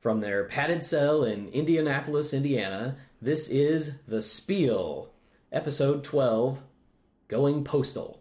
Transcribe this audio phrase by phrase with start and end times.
[0.00, 5.12] From their padded cell in Indianapolis, Indiana, this is The Spiel,
[5.52, 6.62] Episode 12
[7.28, 8.19] Going Postal.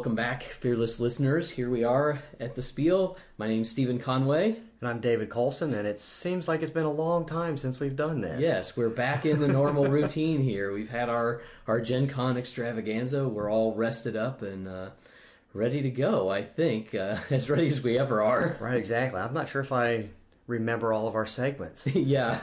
[0.00, 1.50] Welcome back, fearless listeners.
[1.50, 3.18] Here we are at the Spiel.
[3.36, 4.56] My name's Stephen Conway.
[4.80, 7.96] And I'm David Colson, and it seems like it's been a long time since we've
[7.96, 8.40] done this.
[8.40, 10.72] Yes, we're back in the normal routine here.
[10.72, 13.28] We've had our, our Gen Con extravaganza.
[13.28, 14.88] We're all rested up and uh,
[15.52, 18.56] ready to go, I think, uh, as ready as we ever are.
[18.58, 19.20] Right, exactly.
[19.20, 20.08] I'm not sure if I
[20.46, 21.86] remember all of our segments.
[21.94, 22.40] yeah.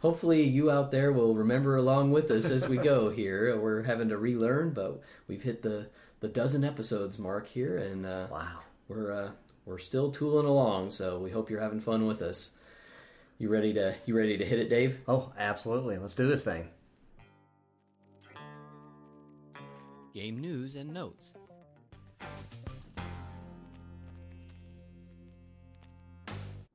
[0.00, 3.58] Hopefully, you out there will remember along with us as we go here.
[3.58, 5.88] We're having to relearn, but we've hit the,
[6.22, 9.30] the dozen episodes mark here, and uh, wow, we're uh,
[9.66, 10.90] we're still tooling along.
[10.90, 12.52] So we hope you're having fun with us.
[13.38, 15.00] You ready to you ready to hit it, Dave?
[15.08, 15.98] Oh, absolutely.
[15.98, 16.68] Let's do this thing.
[20.14, 21.34] Game news and notes.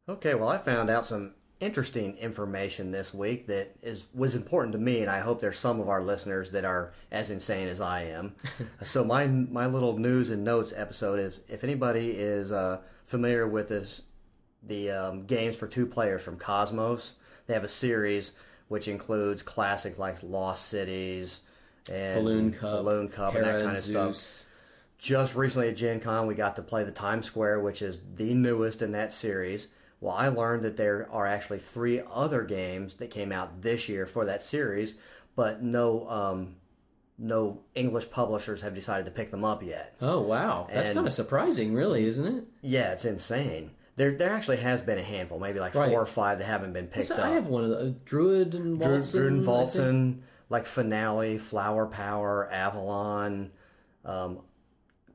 [0.10, 4.80] Okay, well, I found out some interesting information this week that is was important to
[4.80, 8.04] me, and I hope there's some of our listeners that are as insane as I
[8.04, 8.36] am.
[8.84, 13.70] so my my little news and notes episode is if anybody is uh, familiar with
[13.70, 14.02] this,
[14.62, 17.14] the um, games for two players from Kosmos,
[17.48, 18.34] they have a series
[18.68, 21.42] which includes classics like Lost Cities
[21.90, 24.20] and Balloon Cup, Balloon Cup, Hera and that kind of Zeus.
[24.20, 24.54] stuff.
[25.00, 28.34] Just recently at Gen Con, we got to play the Times Square, which is the
[28.34, 29.68] newest in that series.
[30.00, 34.06] Well, I learned that there are actually three other games that came out this year
[34.06, 34.94] for that series,
[35.36, 36.56] but no um,
[37.18, 39.96] no English publishers have decided to pick them up yet.
[40.02, 42.44] Oh wow, that's kind of surprising, really, isn't it?
[42.62, 43.72] Yeah, it's insane.
[43.96, 45.90] There there actually has been a handful, maybe like Right.
[45.90, 47.26] four or five that haven't been picked So up.
[47.26, 49.12] I have one of the Druid and Waltzen.
[49.12, 49.46] Drew and.
[49.46, 53.50] Waltzen, like Finale, Flower Power, Avalon.
[54.06, 54.42] Um,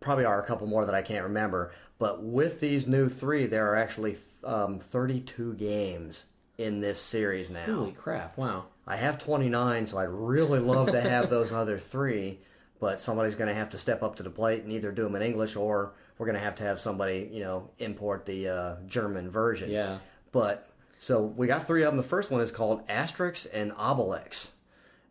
[0.03, 1.73] probably are a couple more that I can't remember.
[1.99, 6.25] But with these new three, there are actually um, 32 games
[6.59, 7.65] in this series now.
[7.65, 8.37] Holy crap!
[8.37, 8.67] Wow.
[8.87, 12.41] I have 29, so I'd really love to have those other three.
[12.81, 15.15] But somebody's going to have to step up to the plate and either do them
[15.15, 18.77] in English or we're going to have to have somebody, you know, import the uh,
[18.87, 19.71] German version.
[19.71, 19.99] Yeah.
[20.33, 21.97] But so we got three of them.
[21.97, 24.49] The first one is called Asterix and Obelix,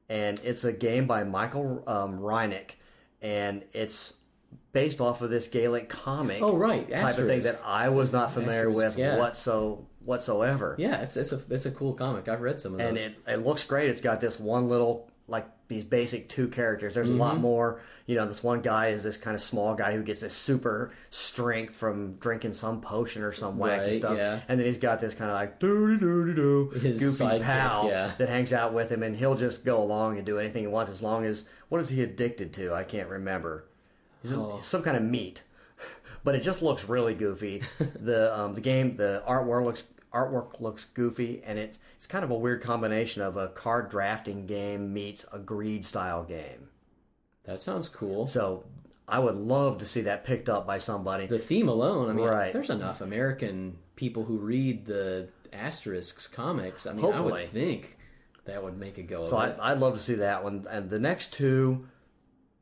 [0.09, 2.71] and it's a game by Michael um, Rieneck,
[3.21, 4.13] and it's
[4.73, 6.41] based off of this Gaelic comic.
[6.41, 9.17] Oh, right, type of thing that I was not familiar Asterix, with yeah.
[9.17, 10.75] whatso whatsoever.
[10.77, 12.27] Yeah, it's it's a it's a cool comic.
[12.29, 12.87] I've read some of those.
[12.87, 13.89] And it, it looks great.
[13.89, 16.93] It's got this one little like these basic two characters.
[16.93, 17.41] There's a lot Mm-hmm.
[17.41, 17.81] more.
[18.07, 20.91] You know, this one guy is this kind of small guy who gets this super
[21.11, 24.17] strength from drinking some potion or some wacky Right, stuff.
[24.17, 24.41] yeah.
[24.49, 27.87] And then he's got this kind of like doo doo doo His goofy sidekick, pal
[27.87, 28.11] yeah.
[28.17, 30.91] that hangs out with him, and he'll just go along and do anything he wants
[30.91, 32.73] as long as what is he addicted to?
[32.73, 33.65] I can't remember.
[34.21, 34.59] He's Oh.
[34.61, 35.43] some kind of meat,
[36.23, 37.63] but it just looks really goofy.
[37.79, 39.83] the um, the game, the artwork looks
[40.13, 44.45] artwork looks goofy, and it's it's kind of a weird combination of a card drafting
[44.45, 46.67] game meets a greed style game.
[47.45, 48.27] that sounds cool.
[48.27, 48.65] So
[49.07, 51.25] I would love to see that picked up by somebody.
[51.27, 52.53] the theme alone, I mean, Right.
[52.53, 56.85] there's enough American people who read the Asterix comics.
[56.87, 57.97] I mean, I would think
[58.45, 59.71] that would make a go So I.
[59.71, 60.65] I'd love to see that one.
[60.69, 61.87] And the next two,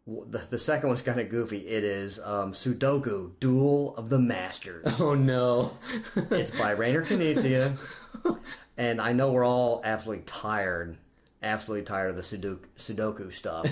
[0.08, 1.68] the, the second one's kind of goofy.
[1.68, 5.00] It is um, Sudoku Duel of the Masters.
[5.02, 5.78] oh no!
[6.16, 7.78] it's by Rainer Knizia.
[8.78, 10.98] and I know we're all absolutely tired,
[11.44, 13.68] absolutely tired of the Sudoku, Sudoku stuff.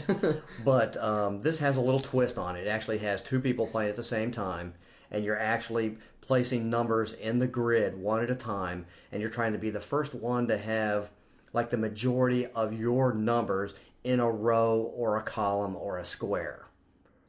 [0.63, 2.67] but um, this has a little twist on it.
[2.67, 4.73] It actually has two people playing at the same time.
[5.09, 9.53] And you're actually placing numbers in the grid one at a time, and you're trying
[9.53, 11.09] to be the first one to have
[11.53, 13.73] like the majority of your numbers
[14.07, 16.65] in a row or a column or a square.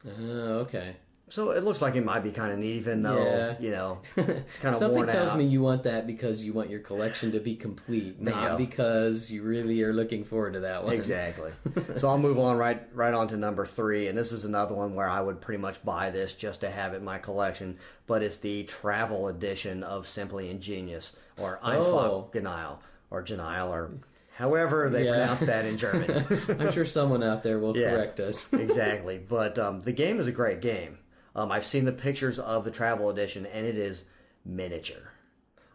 [0.07, 0.95] Uh, okay.
[1.31, 3.55] So it looks like it might be kind of neat, even though Yeah.
[3.59, 5.37] you know it's kind of Something worn tells out.
[5.37, 8.57] me you want that because you want your collection to be complete, not Bingo.
[8.57, 10.93] because you really are looking forward to that one.
[10.93, 11.51] Exactly.
[11.97, 14.95] so I'll move on right right on to number three, and this is another one
[14.95, 17.77] where I would pretty much buy this just to have it in my collection.
[18.07, 21.69] But it's the travel edition of Simply Ingenious, or Oh.
[21.69, 22.79] Einfach Genial,
[23.11, 23.91] or Genial, or
[24.39, 25.11] however they Yeah.
[25.11, 26.25] pronounce that in German.
[26.59, 27.91] I'm sure someone out there will Yeah.
[27.91, 28.51] correct us.
[28.65, 29.19] exactly.
[29.19, 30.97] But um, the game is a great game.
[31.35, 34.03] Um, I've seen the pictures of the travel edition, and it is
[34.45, 35.13] miniature.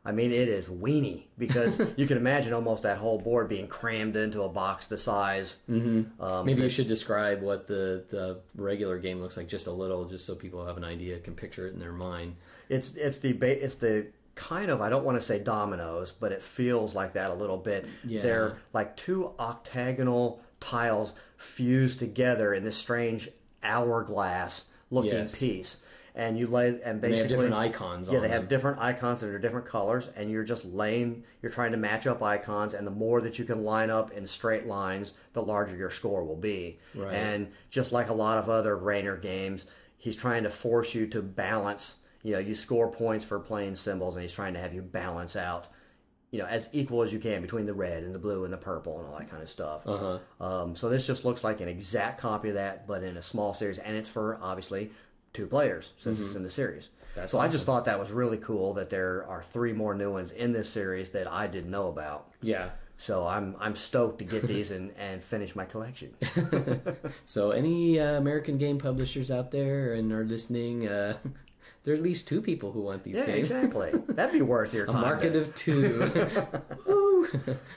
[0.06, 4.16] I mean, it is weeny because you can imagine almost that whole board being crammed
[4.16, 5.56] into a box the size.
[5.70, 6.22] Mm-hmm.
[6.22, 10.04] Um, Maybe you should describe what the, the regular game looks like just a little,
[10.04, 12.36] just so people have an idea, can picture it in their mind.
[12.68, 16.32] It's it's the ba- it's the kind of I don't want to say dominoes, but
[16.32, 17.86] it feels like that a little bit.
[18.04, 18.22] Yeah.
[18.22, 23.28] They're like two octagonal tiles fused together in this strange
[23.62, 25.38] hourglass looking Yes.
[25.38, 25.78] piece.
[26.16, 29.30] And you lay and They basically have different icons Yeah, they have different icons that
[29.30, 31.24] are different colors, and you're just laying.
[31.42, 34.28] You're trying to match up icons, and the more that you can line up in
[34.28, 36.78] straight lines, the larger your score will be.
[36.94, 37.12] Right.
[37.12, 39.66] And just like a lot of other Rainer games,
[39.98, 41.96] he's trying to force you to balance.
[42.24, 45.36] You know, you score points for playing symbols, and he's trying to have you balance
[45.36, 45.68] out.
[46.32, 48.56] You know, as equal as you can between the red and the blue and the
[48.56, 49.86] purple and all that kind of stuff.
[49.86, 50.18] Uh-huh.
[50.44, 53.54] Um, so this just looks like an exact copy of that, but in a small
[53.54, 54.90] series, and it's for obviously
[55.32, 56.84] two players since it's in the series.
[56.86, 57.20] Mm-hmm.
[57.20, 60.10] That's so I just thought that was really cool that there are three more new
[60.10, 62.32] ones in this series that I didn't know about.
[62.42, 62.70] Yeah.
[62.96, 66.14] So I'm I'm stoked to get these and, and finish my collection.
[67.26, 71.16] So, any uh, American game publishers out there and are listening, uh,
[71.84, 73.52] there are at least two people who want these yeah, games.
[73.52, 73.92] exactly.
[74.08, 75.00] That'd be worth your A time.
[75.02, 77.56] market to- of two.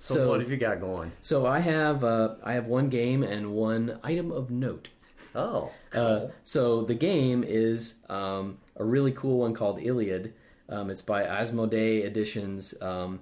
[0.00, 1.12] So, so- what have you got going?
[1.20, 4.88] so I have uh, I have one game and one item of note.
[5.34, 10.32] Oh, Uh, so the game is um, a really cool one called Iliad.
[10.70, 12.74] Um, it's by Asmodee Editions.
[12.80, 13.20] Um,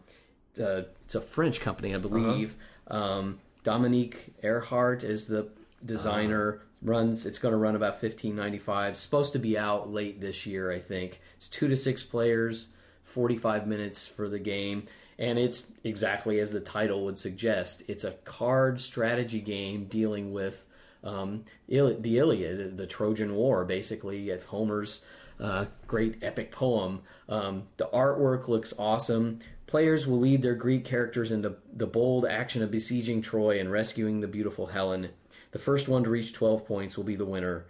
[0.50, 2.54] it's, a, it's a French company, I believe.
[2.88, 5.48] Um, Dominique Ehrhard is the
[5.84, 6.62] designer.
[6.86, 7.26] Runs.
[7.26, 8.96] It's going to run about fifteen ninety five.
[8.96, 11.20] Supposed to be out late this year, I think.
[11.36, 12.68] It's two to six players,
[13.02, 14.84] forty five minutes for the game,
[15.18, 17.82] and it's exactly as the title would suggest.
[17.88, 20.64] It's a card strategy game dealing with
[21.02, 25.04] um, the Iliad, the Trojan War, basically, at Homer's
[25.40, 27.00] uh, great epic poem.
[27.28, 29.40] Um, the artwork looks awesome.
[29.66, 34.20] Players will lead their Greek characters into the bold action of besieging Troy and rescuing
[34.20, 35.08] the beautiful Helen.
[35.56, 37.64] The first one to reach 12 points will be the winner.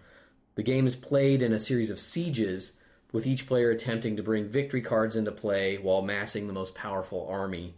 [0.56, 2.73] The game is played in a series of sieges,
[3.12, 7.27] with each player attempting to bring victory cards into play while massing the most powerful
[7.31, 7.77] army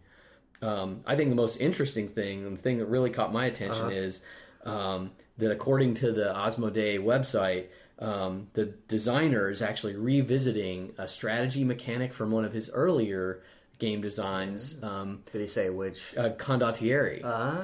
[0.60, 3.90] um, I think the most interesting thing, and the thing that really caught my attention
[3.93, 4.22] is
[4.64, 7.66] um, that according to the Asmodee website,
[7.99, 13.43] um, the designer is actually revisiting a strategy mechanic from one of his earlier
[13.78, 16.16] game designs, um, did he say which?
[16.16, 17.60] uh, Condottieri, Ah,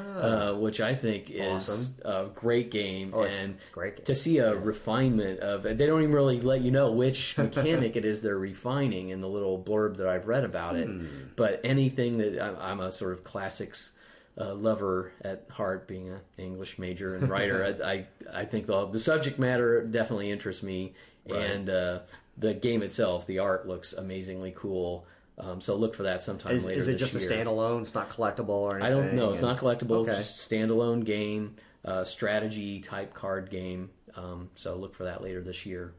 [0.50, 3.10] uh, which I think is a great game.
[3.12, 4.04] Oh, it's- and it's great game.
[4.04, 8.04] to see a refinement of they don't even really let you know which mechanic it
[8.04, 10.86] is they're refining in the little blurb that I've read about it.
[10.86, 11.06] Hmm.
[11.36, 13.92] But anything that I'm, I'm a sort of classics
[14.38, 18.06] uh, lover at heart, being an English major and writer, I, I
[18.42, 20.94] I think the the subject matter definitely interests me,
[21.28, 22.00] and uh,
[22.38, 25.06] the game itself, the art looks amazingly cool.
[25.38, 26.78] Um, so look for that sometime is, later.
[26.80, 27.22] is it just year.
[27.22, 27.82] a standalone?
[27.82, 28.86] It's not collectible or anything.
[28.86, 29.30] I don't know.
[29.30, 30.02] It's and- not collectible.
[30.02, 30.12] Okay.
[30.12, 33.90] Just standalone game, uh, strategy type card game.
[34.16, 35.92] Um, so look for that later this year.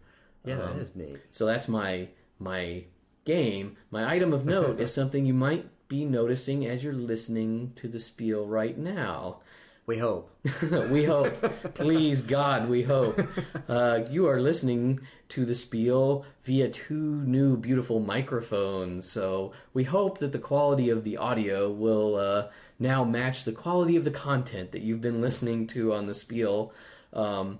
[0.45, 1.17] Yeah, Um, that is neat.
[1.31, 2.07] So that's my
[2.39, 2.83] my
[3.25, 3.75] game.
[3.91, 7.99] My item of note is something you might be noticing as you're listening to the
[7.99, 9.41] spiel right now.
[9.85, 10.31] We hope.
[10.89, 11.33] we hope,
[11.75, 13.19] please God, we hope.
[13.69, 19.09] Uh, you are listening to the spiel via two new beautiful microphones.
[19.09, 22.47] So we hope that the quality of the audio will uh,
[22.79, 26.73] now match the quality of the content that you've been listening to on the spiel.
[27.13, 27.59] Um,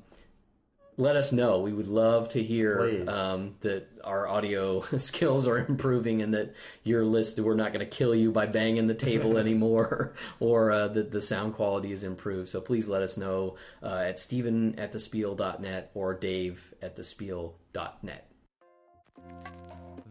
[0.98, 1.60] let us know.
[1.60, 7.04] We would love to hear um, that our audio skills are improving and that your
[7.04, 11.12] list, we're not going to kill you by banging the table anymore or uh, that
[11.12, 12.50] the sound quality is improved.
[12.50, 18.30] So please let us know uh, at Stephen at thespiel.net or Dave at thespiel.net.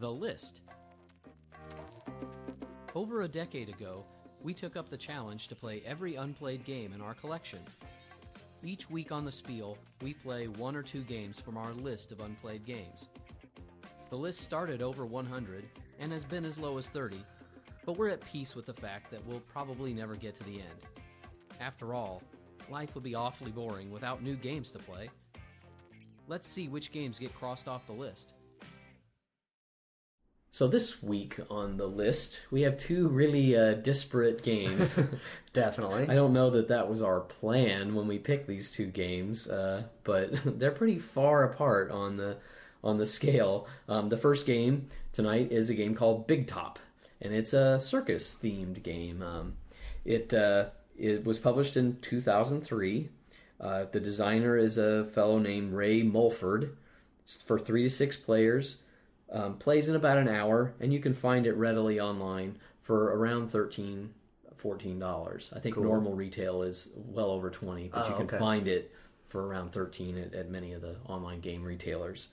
[0.01, 0.61] The List.
[2.95, 4.05] Over a decade ago,
[4.43, 7.61] we took up the challenge to play every unplayed game in our collection.
[8.67, 12.21] Each week on the Spiel, we play one or two games from our list of
[12.21, 13.11] unplayed games.
[14.09, 15.65] The list started over 100
[16.01, 17.23] and has been as low as 30,
[17.85, 20.87] but we're at peace with the fact that we'll probably never get to the end.
[21.61, 22.23] After all,
[22.71, 25.11] life would be awfully boring without new games to play.
[26.27, 28.33] Let's see which games get crossed off the list.
[30.55, 34.97] So this week on the list, we have two really uh, disparate games.
[35.53, 36.07] Definitely.
[36.09, 39.83] I don't know that that was our plan when we picked these two games, uh,
[40.05, 40.31] but
[40.61, 42.37] they're pretty far apart on the
[42.85, 43.67] on the scale.
[43.89, 46.79] Um, the first game tonight is a game called Big Top,
[47.21, 49.23] and it's a circus themed game.
[49.23, 49.55] Um,
[50.05, 53.09] it uh, it was published in 2003.
[53.61, 56.77] Uh, the designer is a fellow named Ray Mulford.
[57.25, 58.77] It's for three to six players.
[59.35, 63.51] Um, plays in about an hour, and you can find it readily online for around
[63.51, 64.15] 13
[64.65, 65.55] $14.
[65.55, 68.39] I think normal retail is well over 20 but Oh, you can okay.
[68.39, 68.91] find it
[69.27, 72.29] for around 13 at, at many of the online game retailers.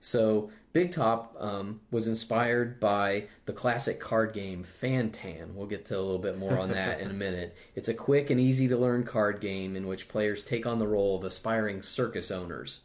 [0.00, 5.54] So, Big Top um, was inspired by the classic card game Fantan.
[5.54, 7.56] We'll get to a little bit more on that in a minute.
[7.74, 10.86] It's a quick and easy to learn card game in which players take on the
[10.86, 12.82] role of aspiring circus owners.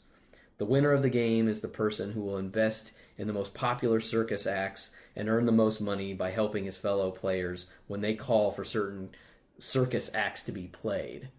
[0.58, 2.92] The winner of the game is the person who will invest
[3.22, 7.12] in the most popular circus acts and earn the most money by helping his fellow
[7.12, 9.12] players when they call for certain
[9.60, 11.30] circus acts to be played.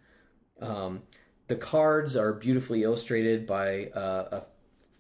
[0.61, 1.03] Um,
[1.49, 4.43] the cards are beautifully illustrated by uh, a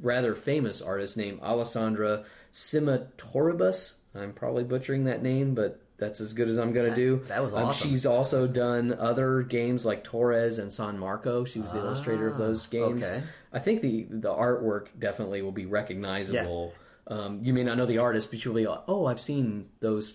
[0.00, 3.98] rather famous artist named Alessandra Cimatoribus.
[4.12, 7.22] I'm probably butchering that name, but that's as good as I'm going to do.
[7.28, 7.88] that was Um, awesome.
[7.90, 11.44] she's also done other games like Torres and San Marco.
[11.44, 13.04] She was the illustrator of those games.
[13.04, 13.22] Ah, okay.
[13.52, 16.74] I think the the artwork definitely will be recognizable.
[17.06, 20.14] Um, you may not know the artist, but you'll be like, oh, I've seen those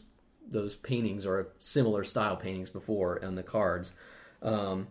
[0.50, 3.94] those paintings or similar style paintings before on the cards.
[4.42, 4.88] Um,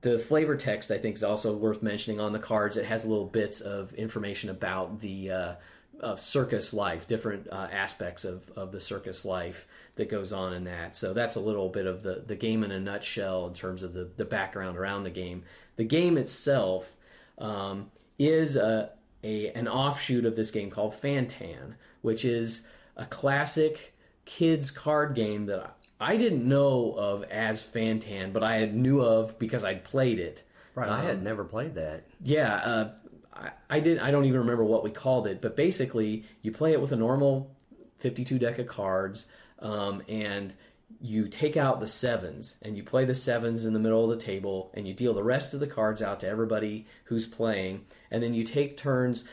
[0.00, 2.76] the flavor text, I think, is also worth mentioning on the cards.
[2.76, 5.52] It has little bits of information about the uh,
[6.00, 10.64] of circus life, different uh, aspects of, of the circus life that goes on in
[10.64, 10.94] that.
[10.94, 13.92] So that's a little bit of the, the game in a nutshell in terms of
[13.94, 15.42] the, the background around the game.
[15.76, 16.94] The game itself
[17.38, 18.90] um, is a,
[19.24, 22.62] a an offshoot of this game called Fantan, which is
[22.96, 29.00] a classic kids card game that I didn't know of as Fantan, but I knew
[29.00, 30.44] of because I'd played it.
[30.74, 32.04] Right, I had never played that.
[32.22, 32.92] Yeah, uh,
[33.38, 34.00] I, I didn't.
[34.00, 36.96] I don't even remember what we called it, but basically, you play it with a
[36.96, 37.54] normal
[37.98, 39.26] 52 deck of cards,
[39.60, 40.54] um, and
[41.00, 44.24] you take out the sevens, and you play the sevens in the middle of the
[44.24, 48.22] table, and you deal the rest of the cards out to everybody who's playing, and
[48.22, 49.24] then you take turns.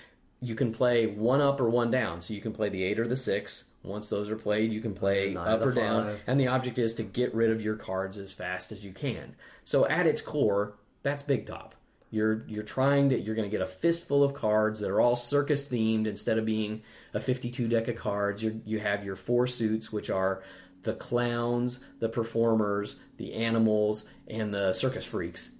[0.41, 3.07] You can play one up or one down, so you can play the eight or
[3.07, 3.65] the six.
[3.83, 6.77] Once those are played, you can play Nine up or the down, and the object
[6.77, 9.35] is to get rid of your cards as fast as you can.
[9.63, 11.75] So at its core, that's Big Top.
[12.15, 15.15] You're you're trying to you're going to get a fistful of cards that are all
[15.15, 16.81] circus themed instead of being
[17.13, 18.41] a 52 deck of cards.
[18.41, 20.41] You you have your four suits, which are
[20.83, 25.51] the clowns, the performers, the animals, and the circus freaks.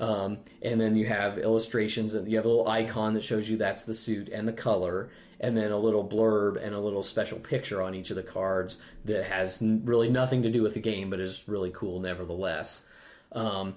[0.00, 3.58] Um, and then you have illustrations, and you have a little icon that shows you
[3.58, 7.38] that's the suit and the color, and then a little blurb and a little special
[7.38, 10.80] picture on each of the cards that has n- really nothing to do with the
[10.80, 12.88] game, but is really cool nevertheless.
[13.32, 13.74] Um,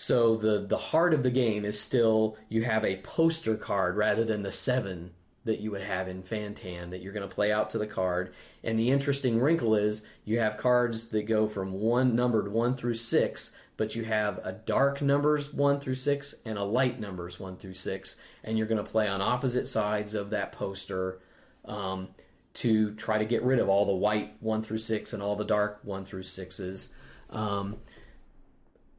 [0.00, 4.24] so the the heart of the game is still you have a poster card rather
[4.24, 5.10] than the seven
[5.44, 8.32] that you would have in Fantan that you're going to play out to the card.
[8.64, 12.94] And the interesting wrinkle is you have cards that go from one numbered one through
[12.94, 17.58] six, but you have a dark numbers one through six and a light numbers one
[17.58, 21.20] through six, and you're going to play on opposite sides of that poster.
[21.66, 22.08] Um,
[22.52, 25.44] to try to get rid of all the white one through six and all the
[25.44, 26.88] dark one through sixes.
[27.28, 27.76] Um,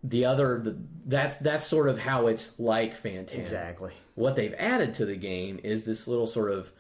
[0.04, 3.40] the other the, that's that's sort of how it's like Fantan.
[3.40, 3.94] Exactly.
[4.16, 6.72] What they've added to the game is this little sort of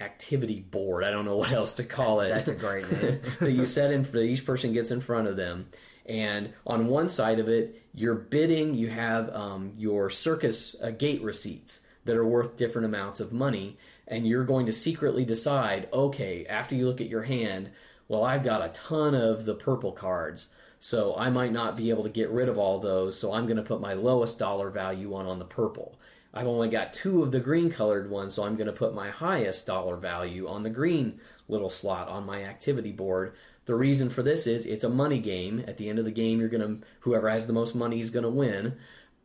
[0.00, 1.04] activity board.
[1.04, 2.30] I don't know what else to call it.
[2.30, 3.20] That's a great name.
[3.40, 5.68] that you set in that each person gets in front of them.
[6.06, 8.74] And on one side of it, you're bidding.
[8.74, 13.78] You have um, your circus uh, gate receipts that are worth different amounts of money,
[14.08, 15.88] and you're going to secretly decide.
[15.92, 17.70] Okay, after you look at your hand,
[18.08, 20.48] well, I've got a ton of the purple cards,
[20.84, 23.16] so I might not be able to get rid of all those.
[23.16, 25.96] So I'm going to put my lowest dollar value on on the purple.
[26.34, 29.08] I've only got two of the green colored ones, so I'm going to put my
[29.08, 33.36] highest dollar value on the green little slot on my activity board.
[33.66, 35.64] The reason for this is it's a money game.
[35.68, 38.10] At the end of the game, you're going to whoever has the most money is
[38.10, 38.74] going to win.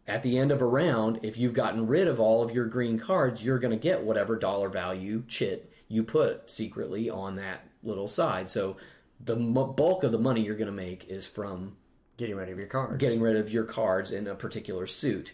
[0.07, 2.99] At the end of a round, if you've gotten rid of all of your green
[2.99, 8.07] cards, you're going to get whatever dollar value chit you put secretly on that little
[8.07, 8.47] side.
[8.51, 8.77] So
[9.19, 11.75] the m- bulk of the money you're going to make is from
[12.17, 12.97] Getting rid of your cards.
[12.97, 15.33] getting rid of your cards in a particular suit.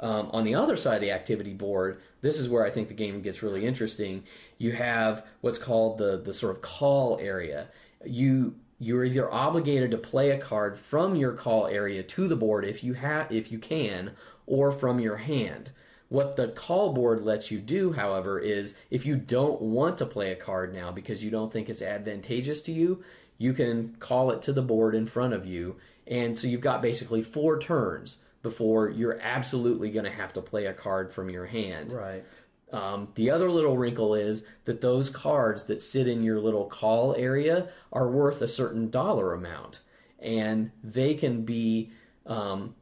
[0.00, 2.94] Um, on the other side of the activity board, this is where I think the
[2.94, 4.24] game gets really interesting.
[4.58, 7.68] You have what's called the the sort of call area.
[8.04, 12.64] You you're either obligated to play a card from your call area to the board
[12.64, 14.10] if you have if you can,
[14.46, 15.70] or from your hand.
[16.08, 20.32] What the call board lets you do, however, is if you don't want to play
[20.32, 23.02] a card now because you don't think it's advantageous to you,
[23.38, 25.76] you can call it to the board in front of you.
[26.06, 30.66] And so you've got basically four turns before you're absolutely going to have to play
[30.66, 31.92] a card from your hand.
[31.92, 32.24] Right.
[32.72, 37.14] Um, the other little wrinkle is that those cards that sit in your little call
[37.16, 39.80] area are worth a certain dollar amount,
[40.18, 41.92] and they can be
[42.26, 42.74] um,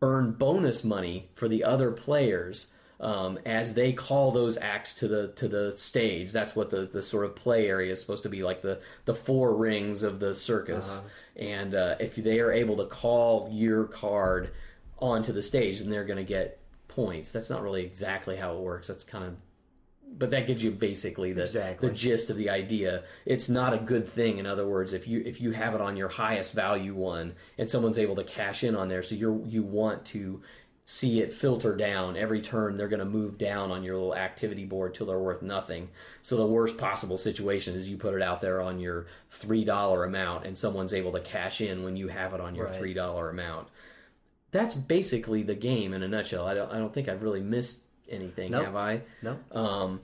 [0.00, 5.28] earn bonus money for the other players um, as they call those acts to the
[5.32, 6.30] to the stage.
[6.30, 9.14] That's what the, the sort of play area is supposed to be like the the
[9.14, 11.00] four rings of the circus.
[11.00, 11.08] Uh-huh.
[11.44, 14.50] And uh, if they are able to call your card
[14.98, 17.32] onto the stage, then they're going to get points.
[17.32, 18.88] That's not really exactly how it works.
[18.88, 19.36] That's kind of
[20.18, 21.88] but that gives you basically the Exactly.
[21.88, 23.02] the gist of the idea.
[23.24, 24.38] It's not a good thing.
[24.38, 27.68] In other words, if you if you have it on your highest value one and
[27.68, 30.42] someone's able to cash in on there, so you you want to
[30.92, 32.76] see it filter down every turn.
[32.76, 35.88] They're going to move down on your little activity board till they're worth nothing.
[36.20, 40.04] So the worst possible situation is you put it out there on your three dollar
[40.04, 42.76] amount, and someone's able to cash in when you have it on your Right.
[42.76, 43.68] three dollar amount.
[44.50, 46.46] That's basically the game in a nutshell.
[46.46, 48.66] I don't I don't think I've really missed anything, Nope.
[48.66, 49.00] have I?
[49.22, 50.00] No, um,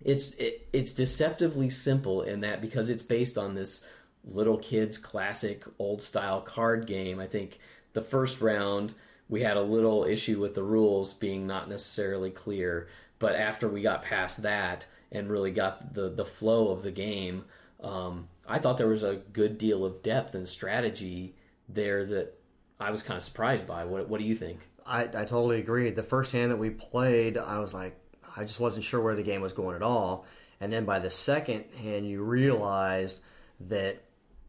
[0.00, 3.84] it's it, it's deceptively simple in that because it's based on this
[4.24, 7.18] little kids classic old style card game.
[7.18, 7.58] I think
[7.94, 8.94] the first round
[9.28, 12.88] we had a little issue with the rules being not necessarily clear,
[13.18, 17.44] but after we got past that and really got the the flow of the game,
[17.82, 21.34] um, I thought there was a good deal of depth and strategy
[21.68, 22.34] there that
[22.78, 23.84] I was kind of surprised by.
[23.84, 24.60] What what do you think?
[24.86, 25.90] I, I totally agree.
[25.90, 27.98] The first hand that we played, I was like,
[28.36, 30.26] I just wasn't sure where the game was going at all.
[30.60, 33.20] And then by the second hand, you realized
[33.68, 34.02] that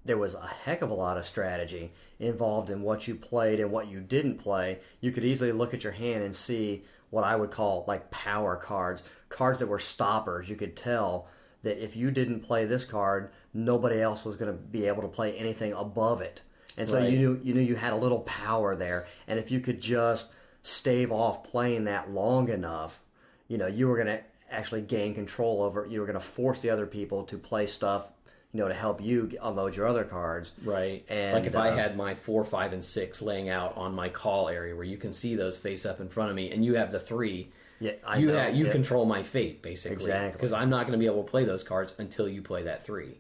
[0.04, 3.72] there was a heck of a lot of strategy involved in what you played and
[3.72, 4.80] what you didn't play.
[5.02, 8.56] You could easily look at your hand and see what I would call like power
[8.56, 10.50] cards, cards that were stoppers.
[10.50, 11.28] You could tell
[11.64, 15.08] that if you didn't play this card, nobody else was going to be able to
[15.08, 16.42] play anything above it.
[16.78, 17.10] And so Right.
[17.10, 20.28] you knew you knew you had a little power there, and if you could just
[20.62, 23.02] stave off playing that long enough,
[23.48, 25.86] you know, you were going to actually gain control over.
[25.86, 25.92] it.
[25.92, 28.12] You were going to force the other people to play stuff,
[28.56, 30.54] you know, to help you unload your other cards.
[30.64, 31.04] Right.
[31.10, 34.08] And, like if I uh, had my four, five, and six laying out on my
[34.08, 36.76] call area where you can see those face up in front of me, and you
[36.76, 37.52] have the three.
[37.82, 38.72] Yeah, I you know, ha- you yeah.
[38.72, 40.32] control my fate basically Exactly.
[40.32, 42.86] because I'm not going to be able to play those cards until you play that
[42.86, 43.18] three.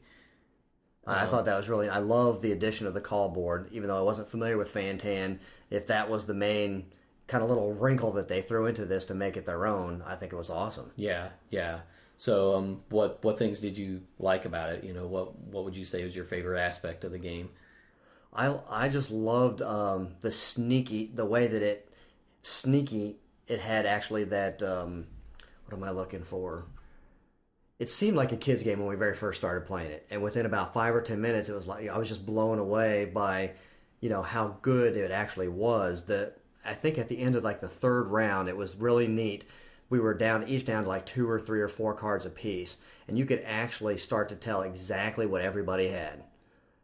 [1.06, 1.90] I thought that was really.
[1.90, 5.40] I love the addition of the call board, even though I wasn't familiar with Fantan.
[5.70, 6.86] If that was the main
[7.28, 10.16] kind of little wrinkle that they threw into this to make it their own, I
[10.16, 10.92] think it was awesome.
[10.96, 11.82] Yeah, yeah.
[12.18, 14.84] So, um, what what things did you like about it?
[14.84, 17.50] You know, what what would you say was your favorite aspect of the game?
[18.34, 21.90] I I just loved um, the sneaky the way that it
[22.44, 25.08] sneaky it had actually that um,
[25.66, 26.66] what am I looking for?
[27.80, 30.46] It seemed like a kids game when we very first started playing it, and within
[30.46, 33.52] about five or ten minutes, it was like I was just blown away by
[34.02, 36.06] you know how good it actually was.
[36.06, 39.46] That I think at the end of like the third round, it was really neat.
[39.90, 42.78] We were down each down to like two or three or four cards a piece,
[43.08, 46.24] and you could actually start to tell exactly what everybody had.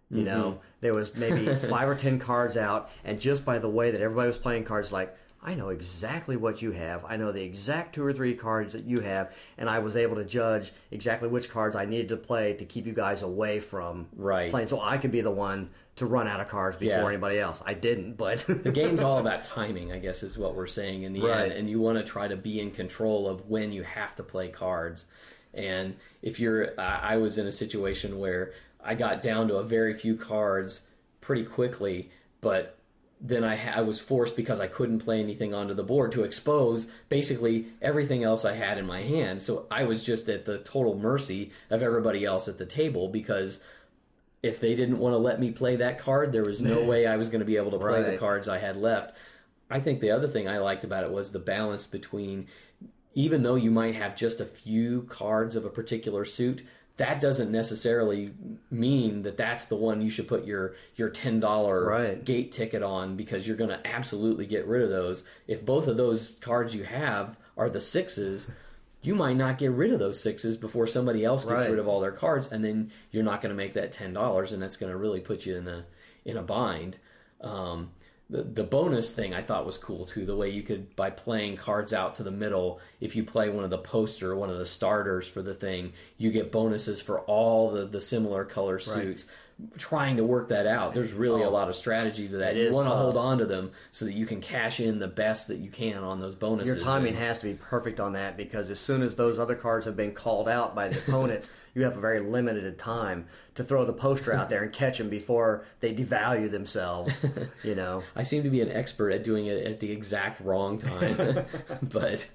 [0.10, 0.60] You know, mm-hmm.
[0.82, 4.28] there was maybe five or ten cards out, and just by the way that everybody
[4.28, 7.04] was playing cards, like I know exactly what you have.
[7.06, 10.18] I know the exact two or three cards that you have, and I was able
[10.18, 14.08] to judge exactly which cards I needed to play to keep you guys away from
[14.16, 14.52] Right.
[14.52, 17.08] playing, so I could be the one to run out of cards before Yeah.
[17.08, 17.62] anybody else.
[17.66, 21.14] I didn't, but The game's all about timing, I guess, is what we're saying in
[21.14, 21.44] the Right.
[21.44, 21.52] end.
[21.54, 24.48] And you want to try to be in control of when you have to play
[24.50, 25.06] cards.
[25.54, 29.64] And if you're, I I was in a situation where I got down to a
[29.64, 30.88] very few cards
[31.20, 32.78] pretty quickly, but
[33.24, 36.24] then I, ha- I was forced because I couldn't play anything onto the board to
[36.24, 39.44] expose basically everything else I had in my hand.
[39.44, 43.62] So I was just at the total mercy of everybody else at the table because
[44.44, 47.18] if they didn't want to let me play that card, there was no way I
[47.18, 49.16] was going to be able to play the cards I had left.
[49.70, 52.48] I think the other thing I liked about it was the balance between
[53.14, 56.66] even though you might have just a few cards of a particular suit,
[56.98, 58.34] that doesn't necessarily
[58.70, 62.24] mean that that's the one you should put your your ten dollar Right.
[62.24, 65.26] gate ticket on because you're going to absolutely get rid of those.
[65.48, 68.50] If both of those cards you have are the sixes,
[69.02, 71.70] you might not get rid of those sixes before somebody else gets Right.
[71.70, 74.54] rid of all their cards, and then you're not going to make that ten dollars,
[74.54, 75.86] and that's going to really put you in a
[76.26, 76.98] in a bind.
[77.42, 77.92] Um,
[78.30, 80.26] the the bonus thing I thought was cool too.
[80.26, 83.64] The way you could by playing cards out to the middle, if you play one
[83.64, 87.72] of the poster, one of the starters for the thing, you get bonuses for all
[87.72, 89.26] the the similar color suits.
[89.78, 91.52] Trying to work that out, there's really a oh.
[91.52, 92.56] lot of strategy to that.
[92.56, 95.48] You want to hold on to them so that you can cash in the best
[95.50, 96.76] that you can on those bonuses.
[96.76, 99.56] Your timing And- has to be perfect on that because as soon as those other
[99.56, 103.64] cards have been called out by the opponents, you have a very limited time to
[103.64, 107.20] throw the poster out there and catch them before they devalue themselves.
[107.64, 110.80] You know, I seem to be an expert at doing it at the exact wrong
[110.80, 111.46] time,
[111.82, 112.28] but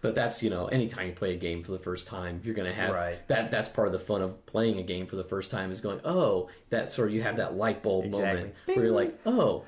[0.00, 2.68] but that's you know anytime you play a game for the first time, you're going
[2.68, 3.26] to have Right.
[3.28, 3.50] that.
[3.50, 6.00] That's part of the fun of playing a game for the first time is going
[6.04, 8.40] oh that sort of you have that light bulb Exactly.
[8.40, 9.64] moment where you're like oh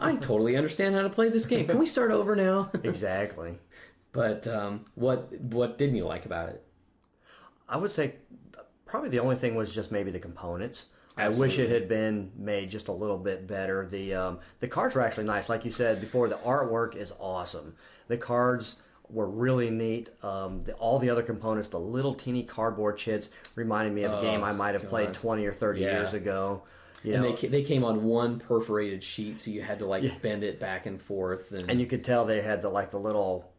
[0.00, 1.66] I totally understand how to play this game.
[1.68, 2.70] Can we start over now?
[2.82, 3.58] exactly.
[4.12, 6.64] But um, what what didn't you like about it?
[7.68, 8.14] I would say
[8.84, 10.86] probably the only thing was just maybe the components.
[11.18, 13.86] I wish it had been made just a little bit better.
[13.90, 16.28] The um, the cards were actually nice, like you said before.
[16.28, 17.74] The artwork is awesome.
[18.08, 18.76] The cards
[19.10, 20.10] were really neat.
[20.22, 24.20] Um, the, all the other components, the little teeny cardboard chits, reminded me of a
[24.20, 26.00] game I might have played twenty or thirty Yeah.
[26.00, 26.62] years ago.
[27.02, 30.22] You And know, they they came on one perforated sheet, so you had to like
[30.22, 31.52] bend it back and forth.
[31.52, 33.50] And, and you could tell they had the like the little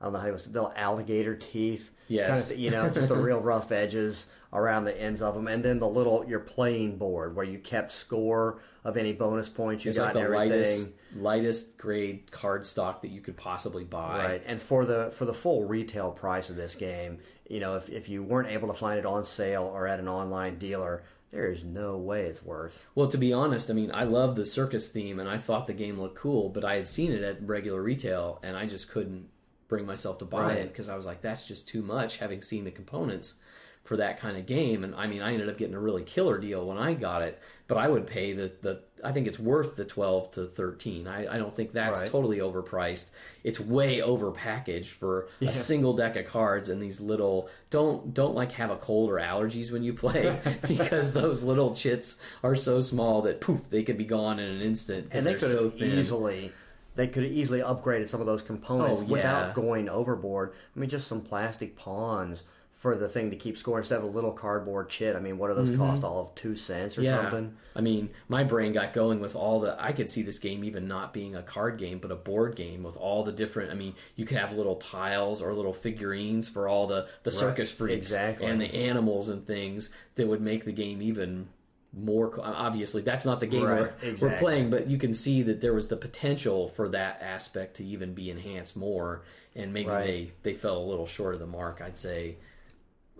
[0.00, 1.90] I don't know how it was the little alligator teeth.
[2.08, 2.48] Yes.
[2.48, 5.64] kind of, you know, just the real rough edges around the ends of them, and
[5.64, 9.88] then the little your playing board where you kept score of any bonus points you
[9.90, 10.50] it's got like the everything.
[10.50, 14.18] lightest lightest grade card stock that you could possibly buy.
[14.24, 17.18] Right, and for the for the full retail price of this game,
[17.48, 20.08] you know, if if you weren't able to find it on sale or at an
[20.08, 22.86] online dealer, there is no way it's worth.
[22.94, 25.72] Well, to be honest, I mean, I love the circus theme, and I thought the
[25.74, 29.28] game looked cool, but I had seen it at regular retail, and I just couldn't
[29.68, 30.58] bring myself to buy Right.
[30.58, 32.18] it because I was like, that's just too much.
[32.18, 33.34] Having seen the components
[33.82, 36.38] for that kind of game, and I mean, I ended up getting a really killer
[36.38, 38.80] deal when I got it, but I would pay the the.
[39.04, 41.06] I think it's worth the twelve to thirteen.
[41.06, 42.10] I, I don't think that's Right.
[42.10, 43.06] totally overpriced.
[43.44, 48.34] It's way over packaged for a single deck of cards and these little don't don't
[48.34, 52.80] like have a cold or allergies when you play because those little chits are so
[52.80, 55.72] small that poof they could be gone in an instant And they they're could so
[55.76, 56.52] easily
[56.96, 59.12] they could easily upgraded some of those components Oh, yeah.
[59.12, 60.54] without going overboard.
[60.74, 62.42] I mean, just some plastic pawns
[62.76, 65.16] for the thing to keep score instead of a little cardboard chit.
[65.16, 66.04] I mean, what do those cost?
[66.04, 67.06] All of two cents or Mm-hmm.
[67.06, 67.56] yeah, something?
[67.74, 69.74] I mean, my brain got going with all the.
[69.82, 72.82] I could see this game even not being a card game, but a board game
[72.82, 73.70] with all the different.
[73.70, 77.72] I mean, you could have little tiles or little figurines for all the the circus
[77.72, 78.46] freaks exactly.
[78.46, 81.48] and the animals and things that would make the game even
[81.94, 82.38] more.
[82.42, 85.72] Obviously, that's not the game Right, we're, we're playing, but you can see that there
[85.72, 89.22] was the potential for that aspect to even be enhanced more,
[89.54, 90.06] and maybe Right.
[90.06, 91.80] they they fell a little short of the mark.
[91.82, 92.36] I'd say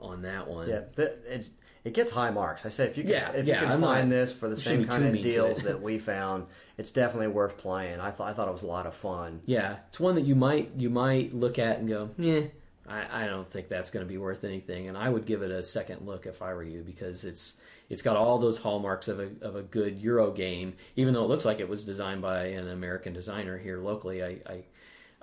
[0.00, 0.68] on that one.
[0.68, 1.48] Yeah, but it,
[1.85, 2.66] it gets high marks.
[2.66, 4.48] I say if you can, Yeah, if yeah, you can I'm find not- this for
[4.48, 6.46] the same kind of deals that we found,
[6.78, 8.00] it's definitely worth playing.
[8.00, 9.40] I thought I thought it was a lot of fun.
[9.46, 12.42] Yeah, it's one that you might you might look at and go, yeah,
[12.88, 15.50] I, I don't think that's going to be worth anything, and I would give it
[15.50, 17.56] a second look if I were you because it's
[17.88, 21.28] it's got all those hallmarks of a of a good Euro game, even though it
[21.28, 24.22] looks like it was designed by an American designer here locally.
[24.24, 24.64] I I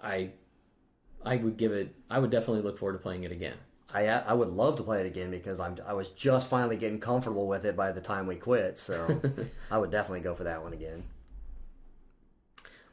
[0.01, 0.29] I,
[1.25, 1.93] I would give it.
[2.09, 3.57] I would definitely look forward to playing it again.
[3.93, 6.99] I I would love to play it again because I'm I was just finally getting
[6.99, 8.77] comfortable with it by the time we quit.
[8.79, 9.21] So
[9.71, 11.03] I would definitely go for that one again.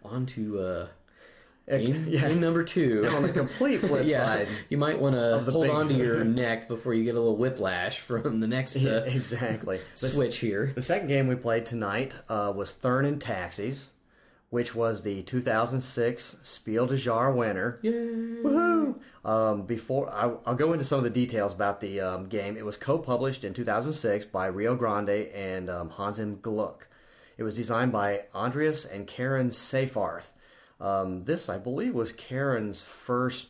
[0.05, 0.87] On to uh,
[1.71, 2.29] Uh, game, yeah.
[2.29, 3.07] game number two.
[3.15, 6.25] On the complete flip yeah, side, you might want to hold big- on to your
[6.25, 9.79] neck before you get a little whiplash from the next uh, exactly.
[10.01, 10.73] The, switch here.
[10.75, 13.89] the second game we played tonight uh, was Thurn and Taxis,
[14.51, 17.79] which was the 2006 Spiel des Jahres winner.
[17.85, 18.97] Woohoo!
[19.25, 22.57] Um, before I, I'll go into some of the details about the um, game.
[22.57, 26.83] It was co-published in 2006 by Rio Grande and um, Hans im Glück.
[27.39, 30.31] It was designed by Andreas and Karen Seyfarth.
[30.81, 33.49] Um, this, I believe, was Karen's first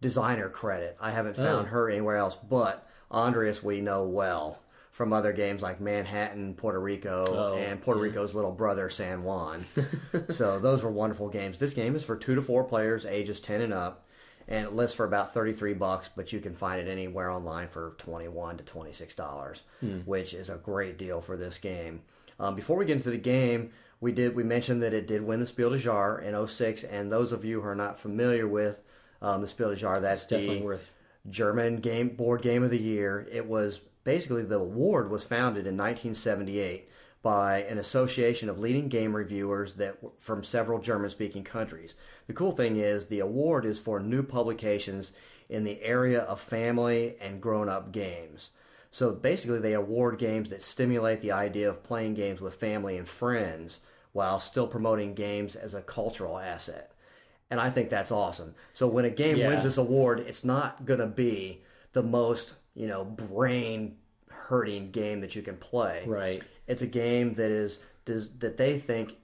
[0.00, 0.96] designer credit.
[1.00, 1.70] I haven't found Oh.
[1.70, 4.60] her anywhere else, but Andreas we know well
[4.96, 9.66] from other games like Manhattan, Puerto Rico, Oh, and Puerto Rico's little brother San Juan.
[10.30, 11.58] so those were wonderful games.
[11.58, 14.06] This game is for two to four players, ages ten and up,
[14.48, 17.68] and it lists for about thirty three bucks, but you can find it anywhere online
[17.68, 19.64] for twenty one to twenty six dollars,
[20.06, 22.00] which is a great deal for this game.
[22.40, 25.40] Um, before we get into the game, we did we mentioned that it did win
[25.40, 28.82] the Spiel des Jahres in 06, and those of you who are not familiar with
[29.20, 30.94] um, the Spiel des Jahres, that's Definitely the worth
[31.28, 33.28] German game board game of the year.
[33.30, 36.88] It was basically the award was founded in 1978
[37.22, 41.96] by an association of leading game reviewers that from several German-speaking countries.
[42.28, 45.12] The cool thing is the award is for new publications
[45.48, 48.50] in the area of family and grown-up games.
[48.92, 53.08] So basically, they award games that stimulate the idea of playing games with family and
[53.08, 53.80] friends
[54.12, 56.92] while still promoting games as a cultural asset.
[57.50, 58.54] And I think that's awesome.
[58.72, 59.48] So when a game Yeah.
[59.48, 63.96] wins this award, it's not going to be the most, you know, brain
[64.28, 66.04] hurting game that you can play.
[66.06, 66.42] right.
[66.68, 69.16] It's a game that is does, that they think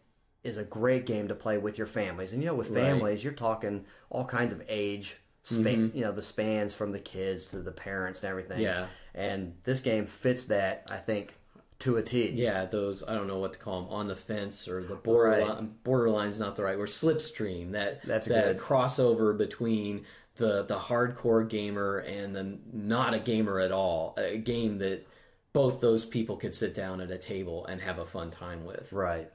[0.42, 2.32] is a great game to play with your families.
[2.32, 2.78] And you know, with Right.
[2.82, 2.86] Mm-hmm.
[2.98, 7.46] families, you're talking all kinds of age span, you know, the spans from the kids
[7.48, 8.60] to the parents and everything.
[8.60, 8.86] Yeah.
[9.14, 11.34] And this game fits that, I think,
[11.80, 12.30] to a T.
[12.30, 15.74] Yeah, those I don't know what to call them on the fence or the borderline.
[15.84, 16.88] Borderline's not the right word.
[16.88, 17.72] Slipstream.
[17.72, 18.58] That That's that good.
[18.58, 20.04] crossover between
[20.36, 24.14] the the hardcore gamer and the not a gamer at all.
[24.18, 25.06] A game that
[25.52, 28.92] both those people could sit down at a table and have a fun time with.
[28.92, 29.30] Right.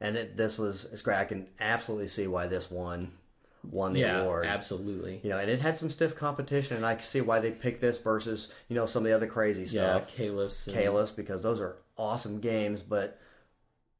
[0.00, 1.16] And it, this was it's great.
[1.18, 3.12] I can absolutely see why this won
[3.70, 4.44] won the yeah, award.
[4.46, 5.20] absolutely.
[5.22, 7.80] You know, and it had some stiff competition, and I can see why they picked
[7.80, 10.08] this versus you know some of the other crazy Yeah, stuff.
[10.14, 10.66] Caylus.
[10.66, 13.18] and- Caylus because those are awesome games, but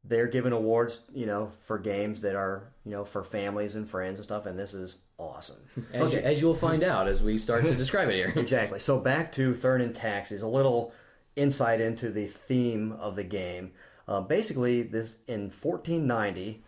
[0.05, 4.19] they're giving awards, you know, for games that are, you know, for families and friends
[4.19, 5.57] and stuff, and this is awesome.
[5.93, 8.33] As, as you'll find out as we start to describe it here.
[8.37, 8.79] exactly.
[8.79, 10.93] So back to Thurn and Taxis, a little
[11.37, 13.73] insight into the theme of the game.
[14.07, 16.63] Uh, basically, this in 1490,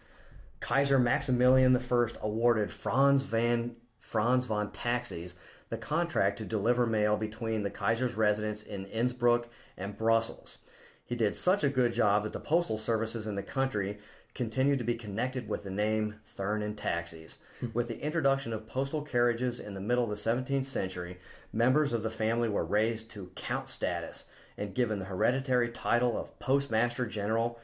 [0.60, 5.36] Kaiser Maximilian I awarded Franz van Franz von Taxis
[5.70, 10.58] the contract to deliver mail between the Kaiser's residence in Innsbruck and Brussels.
[11.04, 13.98] He did such a good job that the postal services in the country
[14.34, 17.38] continued to be connected with the name Thurn and Taxis.
[17.60, 17.66] Hmm.
[17.72, 21.18] with the introduction of postal carriages in the middle of the 17th century,
[21.52, 24.24] members of the family were raised to count status
[24.56, 27.58] and given the hereditary title of Postmaster General.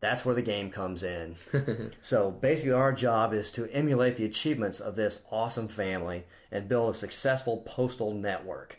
[0.00, 1.36] That's where the game comes in.
[2.00, 6.94] so basically, our job is to emulate the achievements of this awesome family and build
[6.94, 8.78] a successful postal network.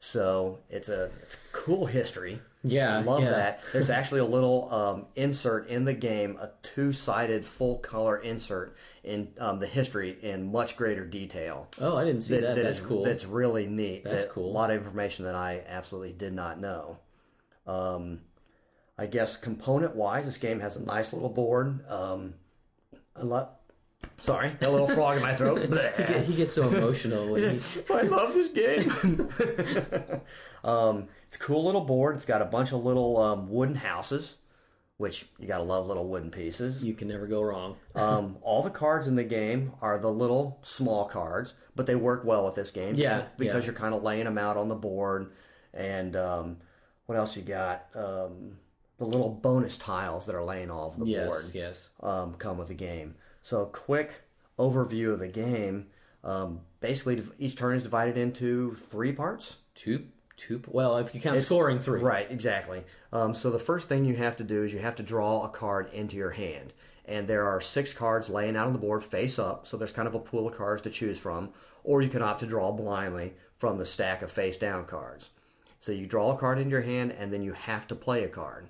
[0.00, 2.40] So it's a it's cool history.
[2.64, 3.30] Yeah, I love yeah.
[3.30, 3.62] that.
[3.72, 9.28] There's actually a little um, insert in the game, a two-sided full color insert in
[9.38, 11.68] um, the history in much greater detail.
[11.80, 12.56] Oh, I didn't see that.
[12.56, 13.04] That's is- cool.
[13.04, 14.04] That's really neat.
[14.04, 14.50] That's That- cool.
[14.50, 16.98] A lot of information that I absolutely did not know.
[17.66, 18.22] Um,
[18.98, 21.88] I guess component-wise, this game has a nice little board.
[21.88, 22.34] Um,
[23.14, 23.57] a lot.
[24.20, 25.62] Sorry, got a little frog in my throat.
[25.70, 26.24] Bleh.
[26.24, 27.60] he gets so emotional when he
[27.94, 28.90] I love this game.
[30.64, 32.16] um, it's a cool little board.
[32.16, 34.34] It's got a bunch of little um, wooden houses,
[34.96, 36.82] which you gotta love little wooden pieces.
[36.82, 37.76] you can never go wrong.
[37.94, 42.24] Um, all the cards in the game are the little small cards, but they work
[42.24, 42.96] well with this game.
[42.96, 43.66] Yeah, because yeah.
[43.66, 45.32] you're kind of laying them out on the board.
[45.72, 46.56] And um,
[47.06, 47.86] what else you got?
[47.94, 48.58] Um,
[48.98, 51.90] the little bonus tiles that are laying over the Yes, board yes.
[52.00, 53.14] um, come with the game.
[53.48, 54.12] So, a quick
[54.58, 55.86] overview of the game.
[56.22, 59.56] Um, basically, each turn is divided into three parts.
[59.74, 60.04] Two,
[60.36, 60.60] two.
[60.66, 62.84] Well, if you count scoring three, Right, exactly.
[63.10, 65.48] Um, so the first thing you have to do is you have to draw a
[65.48, 66.74] card into your hand.
[67.06, 70.06] And there are six cards laying out on the board face up, so there's kind
[70.08, 71.48] of a pool of cards to choose from.
[71.84, 75.30] Or you can opt to draw blindly from the stack of face down cards.
[75.80, 78.28] So you draw a card into your hand, and then you have to play a
[78.28, 78.68] card.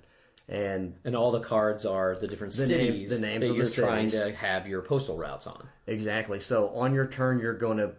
[0.49, 3.55] And and all the cards are the different The name- cities the names that of
[3.55, 4.31] the you're trying cities.
[4.31, 5.67] to have your postal routes on.
[5.85, 6.39] Exactly.
[6.39, 7.93] So on your turn, you're going to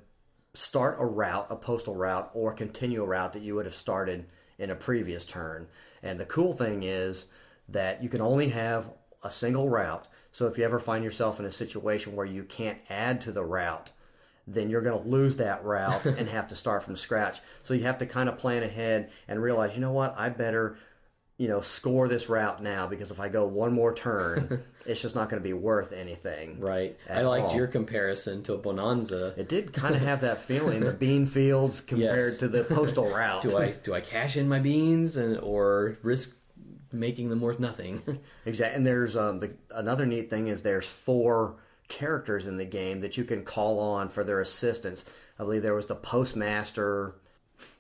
[0.55, 4.27] start a route, a postal route, or continue a route that you would have started
[4.59, 5.69] in a previous turn.
[6.03, 7.27] And the cool thing is
[7.69, 8.91] that you can only have
[9.23, 10.09] a single route.
[10.33, 13.45] So if you ever find yourself in a situation where you can't add to the
[13.45, 13.93] route,
[14.49, 17.39] then you're going to lose that route and have to start from scratch.
[17.63, 20.77] So you have to kind of plan ahead and realize, you know what, I better,
[21.41, 25.15] you know, score this route now because if I go one more turn, it's just
[25.15, 26.61] not going to be worth anything.
[26.61, 26.99] Right.
[27.09, 27.57] I liked all.
[27.57, 29.39] your comparison to a Bohnanza.
[29.39, 32.39] It did kind of have that feeling, the bean fields compared Yes.
[32.41, 33.41] to the postal route.
[33.41, 36.37] Do I do I cash in my beans and or risk
[36.93, 38.03] making them worth nothing?
[38.45, 38.77] Exactly.
[38.77, 41.57] And there's um, the, another neat thing is there's four
[41.89, 45.07] characters in the game that you can call on for their assistance.
[45.39, 47.15] I believe there was the postmaster,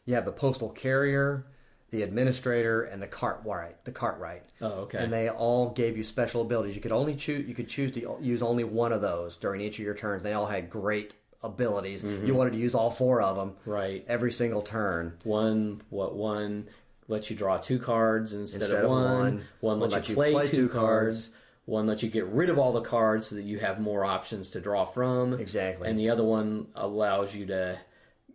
[0.06, 1.44] yeah, the postal carrier,
[1.90, 3.84] the administrator, and the cartwright.
[3.84, 4.44] The cartwright.
[4.60, 4.98] Oh, okay.
[4.98, 6.76] And they all gave you special abilities.
[6.76, 7.48] You could only choose.
[7.48, 10.22] You could choose to use only one of those during each of your turns.
[10.22, 12.04] They all had great abilities.
[12.04, 13.50] You wanted to use all four of them.
[13.50, 13.70] Mm-hmm.
[13.70, 14.04] Right.
[14.08, 15.18] Every single turn.
[15.24, 16.68] one what one
[17.08, 19.18] lets you draw two cards instead, Instead of of one.
[19.18, 19.44] one.
[19.60, 21.32] One lets lets you play, play two two cards.
[21.64, 24.50] One lets you get rid of all the cards so that you have more options
[24.50, 25.34] to draw from.
[25.40, 25.88] Exactly.
[25.88, 27.78] And the other one allows you to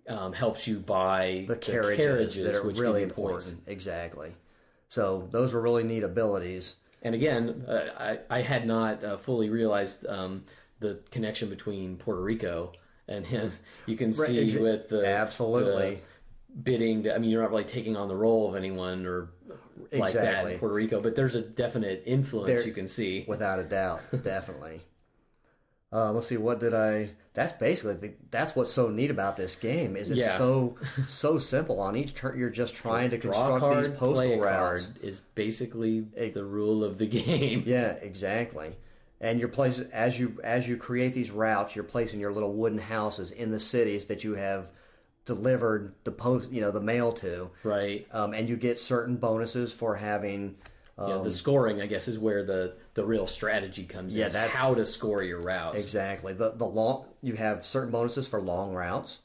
[0.08, 3.48] um, helps you buy the carriages, that are which really you points.
[3.50, 3.70] important.
[3.72, 4.36] Exactly.
[4.90, 6.76] So those were really neat abilities.
[7.02, 10.44] And again, uh, I, I had not uh, fully realized um,
[10.80, 12.72] the connection between Puerto Rico
[13.08, 13.52] and him.
[13.86, 15.96] You can see exa- with the Absolutely.
[15.96, 17.04] the bidding.
[17.04, 19.30] To, I mean, you're not really taking on the role of anyone or
[19.92, 23.26] like that in Puerto Rico, but there's a definite influence There- you can see.
[23.28, 24.82] Without a doubt, definitely.
[25.96, 26.36] Uh, let's see.
[26.38, 27.12] What did I?
[27.34, 30.38] That's basically the, that's what's so neat about this game is it's Yeah.
[30.38, 30.76] so
[31.08, 31.80] so simple.
[31.80, 34.86] On each turn, you're just trying to construct card, these postal routes.
[34.88, 37.64] card is basically the rule of the game.
[37.66, 38.76] Yeah, exactly.
[39.22, 42.80] And you're placing as you as you create these routes, you're placing your little wooden
[42.80, 44.72] houses in the cities that you have
[45.26, 47.50] delivered the post, you know, the mail to.
[47.64, 48.06] Right.
[48.12, 50.56] Um, and you get certain bonuses for having.
[50.98, 54.32] Um, Yeah, the scoring, I guess, is where the, the real strategy comes Yeah, in.
[54.32, 55.84] That's- how to score your routes.
[55.84, 56.34] Exactly.
[56.34, 59.20] The the long you have certain bonuses for long routes.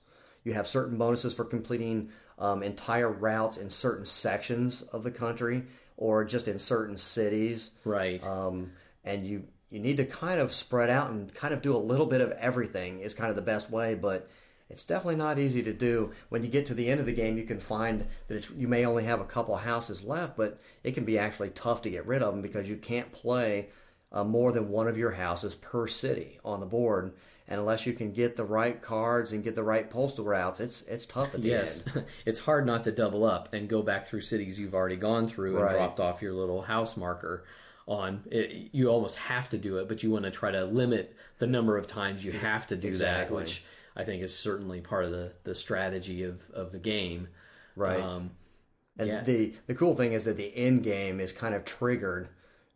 [0.45, 5.65] You have certain bonuses for completing um, entire routes in certain sections of the country
[5.97, 7.71] or just in certain cities.
[7.85, 8.25] Right.
[8.27, 8.73] Um,
[9.05, 12.07] and you you need to kind of spread out and kind of do a little
[12.07, 14.29] bit of everything is kind of the best way, but
[14.71, 16.13] it's definitely not easy to do.
[16.29, 18.87] When you get to the end of the game, you can find that you may
[18.87, 22.07] only have a couple of houses left, but it can be actually tough to get
[22.07, 23.69] rid of them because you can't play
[24.13, 27.13] uh, more than one of your houses per city on the board.
[27.49, 30.83] And unless you can get the right cards and get the right postal routes, it's
[30.83, 32.05] it's tough at the yes, end.
[32.25, 35.61] it's hard not to double up and go back through cities you've already gone through
[35.61, 37.45] and dropped off your little house marker
[37.89, 38.23] on.
[38.31, 41.49] It, you almost have to do it, but you want to try to limit the
[41.49, 43.65] number of times you have to do that, which
[43.96, 47.29] I think is certainly part of the, the strategy of, of the game.
[47.76, 48.00] Right.
[48.00, 48.31] Um,
[48.98, 49.22] And Yeah.
[49.22, 52.29] the the cool thing is that the end game is kind of triggered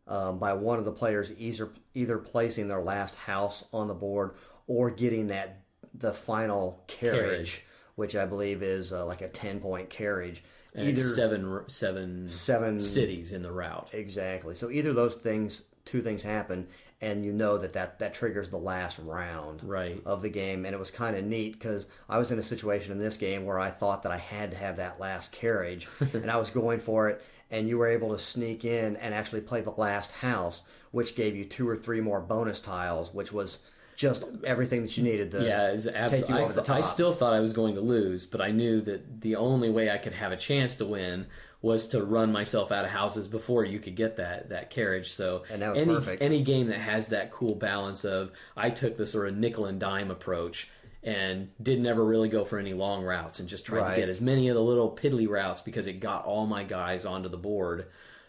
[0.06, 4.32] um, by one of the players either either placing their last house on the board
[4.66, 5.60] or getting that
[5.94, 7.64] the final carriage, Carriage.
[7.96, 10.42] which I believe is uh, like a ten point carriage.
[10.74, 13.88] and it's seven seven seven cities in the route.
[13.92, 14.54] exactly.
[14.54, 16.66] So either those things, two things happen,
[17.04, 20.00] and you know that that, that triggers the last round Right.
[20.06, 20.64] of the game.
[20.64, 23.44] And it was kind of neat because I was in a situation in this game
[23.44, 26.80] where I thought that I had to have that last carriage, and I was going
[26.80, 27.22] for it.
[27.50, 31.36] And you were able to sneak in and actually play the last house, which gave
[31.36, 33.58] you two or three more bonus tiles, which was
[33.96, 36.80] just everything that you needed to Yeah, it's take you I, over the th- I
[36.80, 39.98] still thought I was going to lose, but I knew that the only way I
[39.98, 41.26] could have a chance to win
[41.64, 45.10] was to run myself out of houses before you could get that that carriage.
[45.10, 46.22] So And that was any perfect.
[46.22, 49.80] any game that has that cool balance of I took the sort of nickel and
[49.80, 50.68] dime approach
[51.02, 53.94] and did never really go for any long routes and just tried Right.
[53.94, 57.06] to get as many of the little piddly routes because it got all my guys
[57.06, 57.86] onto the board.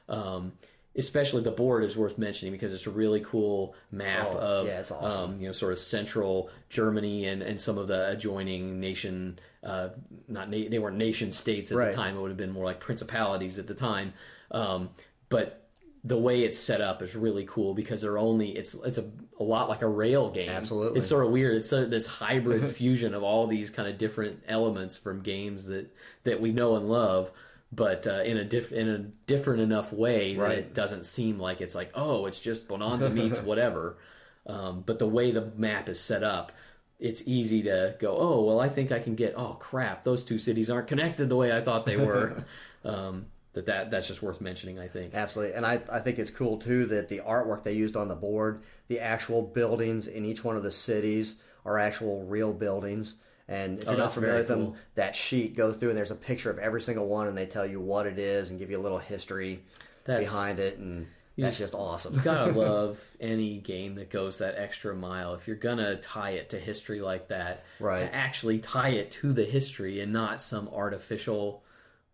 [0.07, 0.53] Um,
[0.97, 4.81] especially the board is worth mentioning because it's a really cool map Oh, of yeah,
[4.91, 5.03] awesome.
[5.31, 9.89] um, you know sort of central Germany and, and some of the adjoining nation uh,
[10.27, 11.91] not na- they weren't nation states at Right.
[11.91, 12.15] the time.
[12.15, 14.13] It would have been more like principalities at the time.
[14.51, 14.89] Um,
[15.29, 15.61] but
[16.03, 19.43] the way it's set up is really cool because they're only it's it's a, a
[19.43, 20.49] lot like a rail game.
[20.49, 20.99] Absolutely.
[20.99, 21.57] it's sort of weird.
[21.57, 25.91] It's a, this hybrid fusion of all these kind of different elements from games that
[26.23, 27.31] that we know and love
[27.71, 31.59] but uh, in a diff- in a different enough way that it doesn't seem like
[31.59, 33.97] it's like oh it's just Bohnanza meets whatever.
[34.45, 36.51] Um, but the way the map is set up
[36.99, 40.37] it's easy to go oh well i think i can get oh crap those two
[40.39, 42.45] cities aren't connected the way i thought they were
[42.85, 45.55] um, that, that that's just worth mentioning i think Absolutely.
[45.55, 48.61] And I, I think it's cool too that the artwork they used on the board,
[48.89, 53.15] the actual buildings in each one of the cities are actual real buildings.
[53.47, 54.75] And if Oh, you're not familiar with them, cool.
[54.95, 57.65] that sheet goes through and there's a picture of every single one and they tell
[57.65, 59.61] you what it is and give you a little history
[60.03, 60.77] That's- behind it.
[60.77, 62.15] And that's just awesome.
[62.15, 65.33] You gotta love any game that goes that extra mile.
[65.35, 67.99] If you're gonna tie it to history like that, Right.
[67.99, 71.63] to actually tie it to the history and not some artificial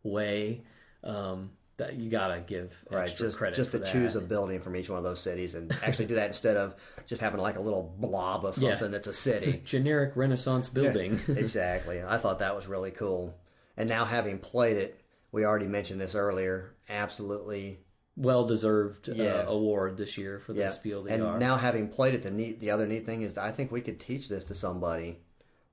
[0.03, 0.63] way,
[1.03, 3.91] um, that you gotta give Right, just credit just to that.
[3.91, 6.75] choose a building from each one of those cities and actually do that instead of
[7.07, 8.71] just having like a little blob of Yeah.
[8.71, 9.61] something that's a city.
[9.65, 11.19] generic Renaissance building.
[11.27, 12.01] exactly.
[12.03, 13.35] I thought that was really cool.
[13.77, 14.99] And now having played it,
[15.31, 16.75] we already mentioned this earlier.
[16.89, 17.79] Absolutely,
[18.17, 19.43] well deserved Yeah.
[19.45, 20.69] uh, award this year for the yeah.
[20.69, 23.45] Spiel des And now having played it, the neat, the other neat thing is that
[23.45, 25.19] I think we could teach this to somebody.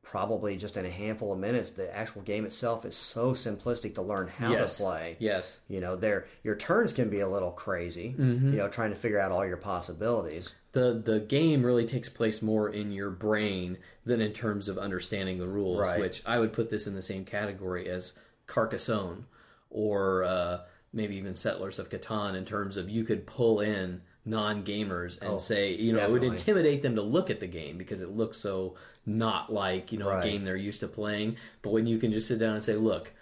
[0.02, 1.68] Probably just in a handful of minutes.
[1.70, 4.78] The actual game itself is so simplistic to learn how yes.
[4.78, 5.16] to play.
[5.18, 5.60] Yes.
[5.68, 8.14] You know, there your turns can be a little crazy.
[8.18, 8.52] Mm-hmm.
[8.52, 10.54] You know, trying to figure out all your possibilities.
[10.72, 15.36] the the game really takes place more in your brain than in terms of understanding
[15.36, 15.80] the rules.
[15.80, 16.00] Right.
[16.00, 18.14] Which I would put this in the same category as
[18.46, 19.24] Carcassonne
[19.68, 20.60] or uh,
[20.92, 25.32] maybe even Settlers of Catan in terms of you could pull in non gamers and
[25.32, 28.10] Oh, say you know it would intimidate them to look at the game because it
[28.10, 28.74] looks so
[29.06, 30.24] not like you know Right.
[30.24, 31.36] a game they're used to playing.
[31.62, 33.12] But when you can just sit down and say, look.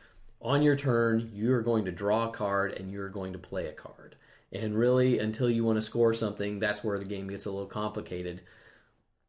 [0.42, 3.66] On your turn, you are going to draw a card and you're going to play
[3.66, 4.16] a card.
[4.52, 7.66] And really, until you want to score something, that's where the game gets a little
[7.66, 8.42] complicated.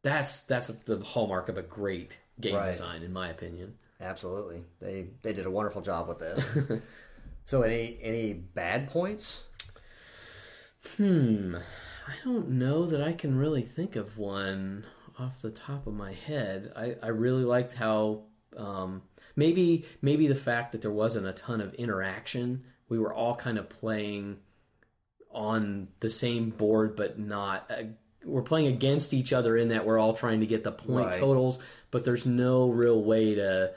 [0.02, 2.72] That's that's the hallmark of a great game Right.
[2.72, 3.78] design, in my opinion.
[4.00, 6.80] Absolutely, they they did a wonderful job with this.
[7.48, 9.44] so, any any bad points?
[10.98, 11.56] Hmm.
[12.06, 14.84] I don't know that I can really think of one
[15.18, 16.70] off the top of my head.
[16.76, 18.24] I, I really liked how
[18.54, 19.00] um,
[19.34, 22.64] maybe maybe the fact that there wasn't a ton of interaction.
[22.90, 24.40] We were all kind of playing
[25.30, 27.70] on the same board, but not.
[27.70, 27.84] Uh,
[28.24, 31.18] we're playing against each other in that we're all trying to get the point Right.
[31.18, 33.72] totals, but there's no real way to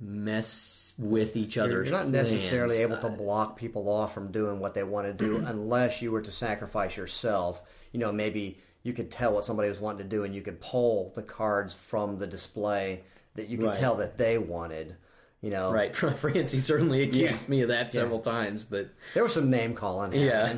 [0.00, 1.90] mess with each other's.
[1.90, 2.90] you're not necessarily plans.
[2.92, 6.22] able to block people off from doing what they want to do unless you were
[6.22, 7.62] to sacrifice yourself.
[7.92, 10.60] You know, maybe you could tell what somebody was wanting to do, and you could
[10.60, 13.02] pull the cards from the display
[13.34, 13.78] that you could Right.
[13.78, 14.96] tell that they wanted.
[15.40, 17.50] You know, Right, Francie certainly accused Yeah.
[17.50, 20.12] me of that several times, but There was some name calling.
[20.12, 20.54] yeah,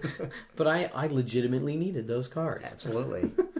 [0.56, 2.64] but I, I legitimately needed those cards.
[2.64, 3.30] Absolutely.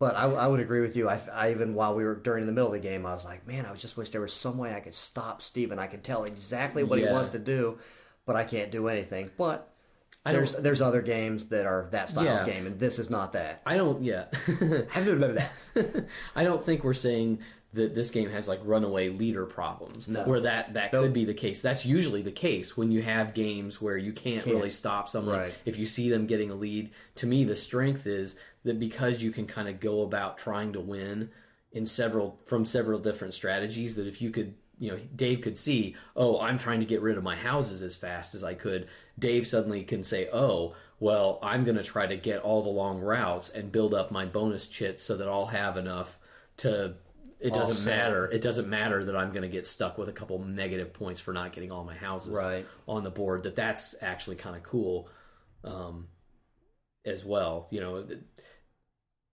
[0.00, 1.08] but I, I would agree with you.
[1.08, 3.46] I, I even while we were during the middle of the game, I was like,
[3.46, 5.78] man, I just wish there was some way I could stop Steven.
[5.78, 7.78] I could tell exactly what he wants to do,
[8.26, 9.30] but I can't do anything.
[9.38, 9.68] But
[10.26, 12.40] I there's there's other games that are that style Yeah.
[12.40, 13.62] of game, and this is not that.
[13.64, 14.24] I don't, yeah,
[14.90, 15.36] Have to admit
[15.74, 16.06] that.
[16.34, 17.38] I don't think we're saying
[17.72, 20.08] that this game has like runaway leader problems.
[20.08, 20.24] No.
[20.24, 21.62] Where that that could be the case.
[21.62, 25.54] That's usually the case when you have games where you can't, really stop someone Right.
[25.64, 26.90] if you see them getting a lead.
[27.16, 30.80] To me, the strength is that because you can kind of go about trying to
[30.80, 31.30] win
[31.72, 33.96] in several from several different strategies.
[33.96, 34.54] That if you could.
[34.82, 37.94] You know, Dave could see, oh, I'm trying to get rid of my houses as
[37.94, 38.88] fast as I could.
[39.18, 42.98] Dave suddenly can say, oh, well, I'm going to try to get all the long
[42.98, 46.18] routes and build up my bonus chits so that I'll have enough
[46.58, 46.94] to
[47.40, 47.86] it doesn't Offset.
[47.86, 48.26] matter.
[48.30, 51.34] It doesn't matter that I'm going to get stuck with a couple negative points for
[51.34, 52.66] not getting all my houses Right.
[52.88, 53.42] on the board.
[53.42, 55.10] That that's actually kind of cool,
[55.62, 56.08] um,
[57.04, 57.68] as well.
[57.70, 58.06] You know,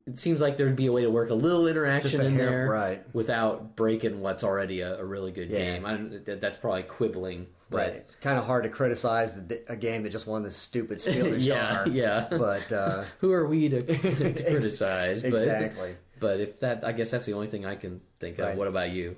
[0.07, 2.49] it, seems like there'd be a way to work a little interaction a in hair-
[2.49, 3.03] there, right.
[3.15, 5.57] without breaking what's already a, a really good Yeah.
[5.59, 5.85] game.
[5.85, 8.05] I don't, that, that's probably quibbling, but Right.
[8.21, 11.37] Kind of hard to criticize the, a game that just won the stupid Spiel des
[11.37, 11.93] yeah, Jahres.
[11.93, 12.27] yeah.
[12.29, 13.81] But uh, Who are we to,
[14.33, 15.21] to criticize?
[15.23, 15.95] But, exactly.
[16.19, 18.47] But if that, I guess that's the only thing I can think of.
[18.47, 18.57] Right.
[18.57, 19.17] What about you?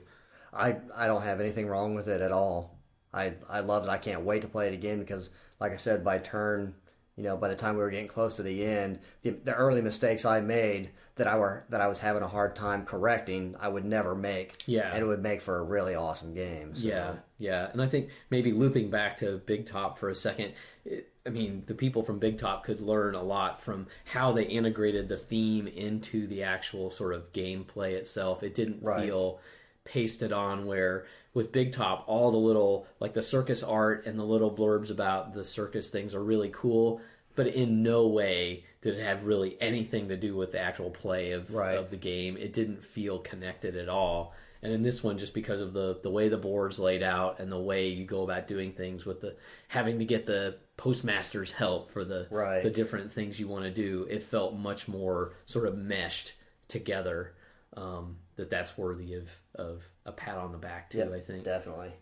[0.52, 2.78] I I don't have anything wrong with it at all.
[3.14, 3.90] I I love it.
[3.90, 5.30] I can't wait to play it again because,
[5.60, 6.74] like I said, by turn,
[7.20, 9.82] you know, by the time we were getting close to the end, the, the early
[9.82, 13.68] mistakes I made that I were that I was having a hard time correcting, I
[13.68, 14.64] would never make.
[14.66, 14.90] Yeah.
[14.94, 16.76] and it would make for a really awesome game.
[16.76, 20.54] So, Yeah, yeah, and I think maybe looping back to Big Top for a second.
[20.86, 24.44] It, I mean, the people from Big Top could learn a lot from how they
[24.46, 28.42] integrated the theme into the actual sort of gameplay itself.
[28.44, 29.04] It didn't Right.
[29.08, 29.42] feel
[29.84, 34.24] pasted on where with Big Top all the little like the circus art and the
[34.24, 37.02] little blurbs about the circus things are really cool,
[37.40, 41.32] but in no way did it have really anything to do with the actual play
[41.32, 41.78] of Right.
[41.78, 42.36] of the game.
[42.36, 44.34] It didn't feel connected at all.
[44.62, 47.50] And in this one, just because of the the way the board's laid out and
[47.50, 49.38] the way you go about doing things with the
[49.70, 52.62] having to get the postmaster's help for the Right.
[52.62, 56.34] the different things you want to do, it felt much more sort of meshed
[56.68, 57.36] together.
[57.78, 60.98] Um, that that's worthy of of a pat on the back too.
[60.98, 61.44] Yep, I think.
[61.46, 61.94] definitely.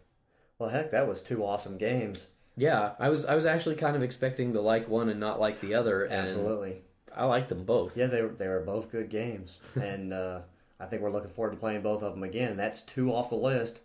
[0.58, 2.26] Well, heck, that was two awesome games.
[2.58, 5.62] Yeah, I was I was actually kind of expecting to like one and not like
[5.62, 6.04] the other.
[6.04, 6.82] And Absolutely.
[7.16, 7.96] I liked them both.
[7.96, 10.40] Yeah, they were, they were both good games, and uh,
[10.80, 12.58] I think we're looking forward to playing both of them again.
[12.58, 13.80] That's two off the list,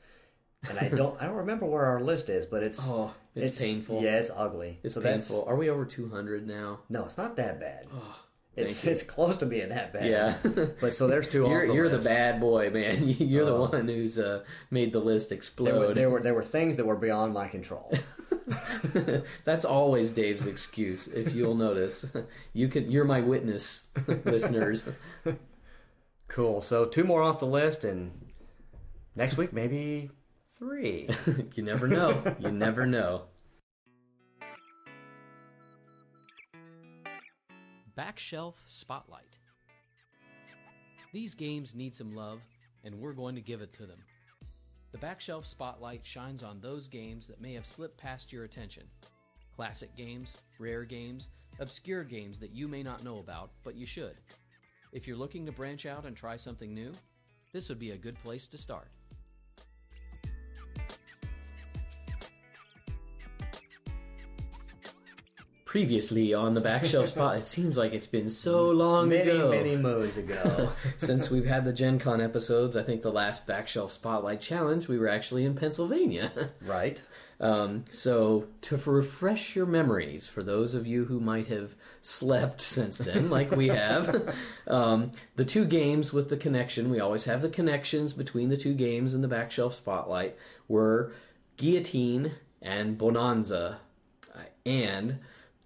[0.68, 4.02] and I don't I don't remember where our list is, but it's Oh, it's, painful.
[4.02, 4.78] Yeah, it's ugly.
[4.82, 5.36] it's so painful.
[5.40, 6.80] That's, Are we over two hundred now?
[6.88, 7.86] no, it's not that bad.
[7.94, 8.16] Oh,
[8.56, 8.90] it's you.
[8.92, 10.06] it's close to being that bad.
[10.06, 10.36] Yeah.
[10.80, 11.38] but so there's two.
[11.48, 13.08] You're off the you're the bad boy, man.
[13.18, 13.68] You're the Oh.
[13.70, 15.94] one who's uh, made the list There were, explode.
[15.94, 17.92] there were there were things that were beyond my control.
[19.44, 21.08] That's always Dave's excuse.
[21.08, 22.06] If you'll notice,
[22.52, 22.90] you can.
[22.90, 23.88] You're my witness,
[24.24, 24.88] listeners.
[26.28, 26.60] cool.
[26.60, 28.10] So two more off the list, and
[29.14, 30.10] next week maybe
[30.58, 31.08] three.
[31.54, 32.22] you never know.
[32.40, 33.22] You never know.
[37.96, 39.38] Backshelf Spotlight.
[41.12, 42.40] These games need some love,
[42.84, 43.98] and we're going to give it to them.
[44.92, 48.84] The Backshelf Spotlight shines on those games that may have slipped past your attention.
[49.56, 51.30] Classic games, rare games,
[51.60, 54.16] obscure games that you may not know about, but you should.
[54.92, 56.92] If you're looking to branch out and try something new,
[57.52, 58.88] this would be a good place to start.
[65.72, 69.74] Previously on the Backshelf Spot, it seems like it's been so long many ago many
[69.74, 70.70] moons ago.
[70.98, 72.76] since we've had the Gen Con episodes.
[72.76, 76.50] I think the last Backshelf Spotlight Challenge, we were actually in Pennsylvania.
[76.60, 77.00] right.
[77.40, 82.98] Um, so, to refresh your memories, for those of you who might have slept since
[82.98, 87.48] then, like we have, um, the two games with the connection, we always have the
[87.48, 90.36] connections between the two games in the Backshelf Spotlight,
[90.68, 91.14] were
[91.56, 93.76] Guillotine and Bohnanza.
[94.66, 95.18] And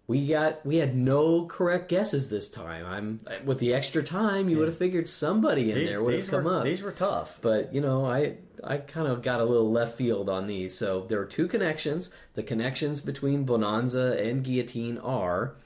[0.09, 2.87] we got we had no correct guesses this time.
[2.87, 6.29] I'm with the extra time, you would have figured somebody in These, there would have
[6.31, 7.39] come were, up These were tough.
[7.43, 11.05] but you know i i kind of got a little left field on these so
[11.09, 15.57] there are two connections the connections between Bohnanza and guillotine are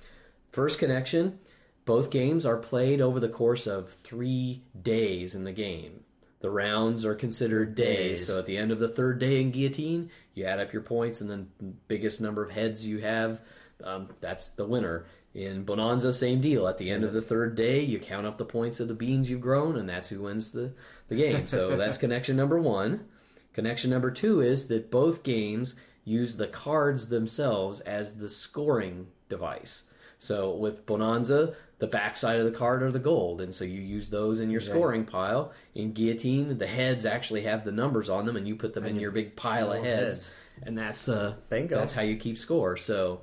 [0.52, 1.38] first connection
[1.84, 6.00] both games are played over the course of three days in the game
[6.40, 8.26] the rounds are considered days, Days.
[8.26, 11.20] so at the end of the third day in guillotine you add up your points
[11.20, 11.48] and then
[11.86, 13.40] biggest number of heads you have
[13.84, 17.80] um, that's the winner in Bohnanza same deal at the end of the third day
[17.80, 20.72] you count up the points of the beans you've grown and that's who wins the,
[21.08, 23.06] the game so that's connection number one
[23.52, 25.74] Connection number two is that both games
[26.04, 29.84] use the cards themselves as the scoring device.
[30.18, 34.10] So with Bohnanza, the backside of the card are the gold, and so you use
[34.10, 35.52] those in your scoring pile.
[35.74, 39.00] In Guillotine, the heads actually have the numbers on them, and you put them in
[39.00, 40.30] your big pile of heads, heads.
[40.62, 41.76] and that's uh, Bingo.
[41.76, 42.76] that's how you keep score.
[42.76, 43.22] So.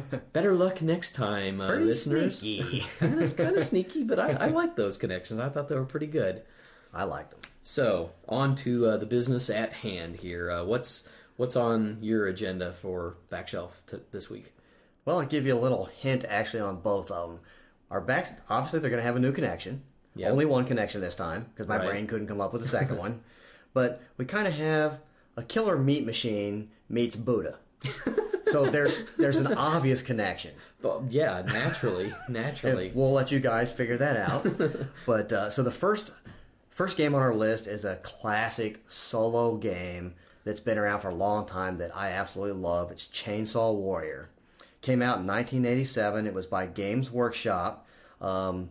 [0.32, 2.38] Better luck next time, uh, Pretty listeners.
[2.40, 2.84] sneaky.
[3.00, 5.40] it's kind of sneaky, but I, I like those connections.
[5.40, 6.42] I thought they were pretty good.
[6.94, 7.40] I liked them.
[7.62, 10.50] So, on to uh, the business at hand here.
[10.50, 14.52] Uh, what's what's on your agenda for Backshelf t- this week?
[15.04, 17.40] Well, I'll give you a little hint actually on both of them.
[17.90, 19.82] Our backs, obviously, they're going to have a new connection.
[20.16, 20.30] Yep.
[20.32, 21.88] Only one connection this time because my Right.
[21.88, 23.22] brain couldn't come up with a second one.
[23.74, 25.00] But we kind of have
[25.36, 27.58] a killer meat machine meets Buddha.
[28.52, 30.52] so there's there's an obvious connection.
[30.82, 32.92] Well, yeah, naturally, naturally.
[32.94, 34.46] We'll let you guys figure that out.
[35.06, 36.10] but uh, so the first
[36.70, 41.14] first game on our list is a classic solo game that's been around for a
[41.14, 42.90] long time that I absolutely love.
[42.90, 44.30] It's Chainsaw Warrior.
[44.80, 46.26] Came out in 1987.
[46.26, 47.86] It was by Games Workshop.
[48.20, 48.70] Um,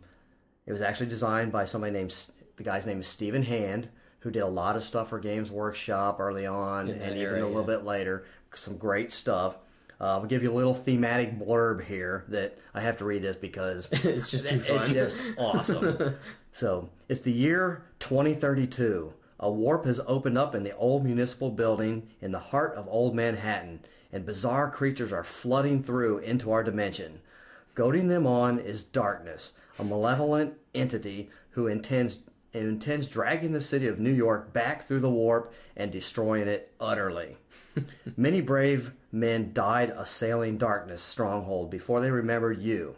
[0.65, 2.13] it was actually designed by somebody named
[2.57, 6.19] the guy's name is Stephen Hand, who did a lot of stuff for Games Workshop
[6.19, 7.77] early on, and even a little yeah.
[7.77, 8.25] bit later.
[8.53, 9.57] Some great stuff.
[10.01, 13.35] Uh, I'll give you a little thematic blurb here that I have to read this
[13.35, 16.15] because It's just too it's just awesome.
[16.51, 19.13] so it's the year 2032.
[19.39, 23.15] A warp has opened up in the old municipal building in the heart of old
[23.15, 23.81] Manhattan,
[24.11, 27.21] and bizarre creatures are flooding through into our dimension.
[27.75, 32.21] Goading them on is darkness, a malevolent entity who intends
[32.53, 37.37] intends dragging the city of New York back through the warp and destroying it utterly.
[38.17, 42.95] Many brave men died assailing darkness stronghold before they remembered you.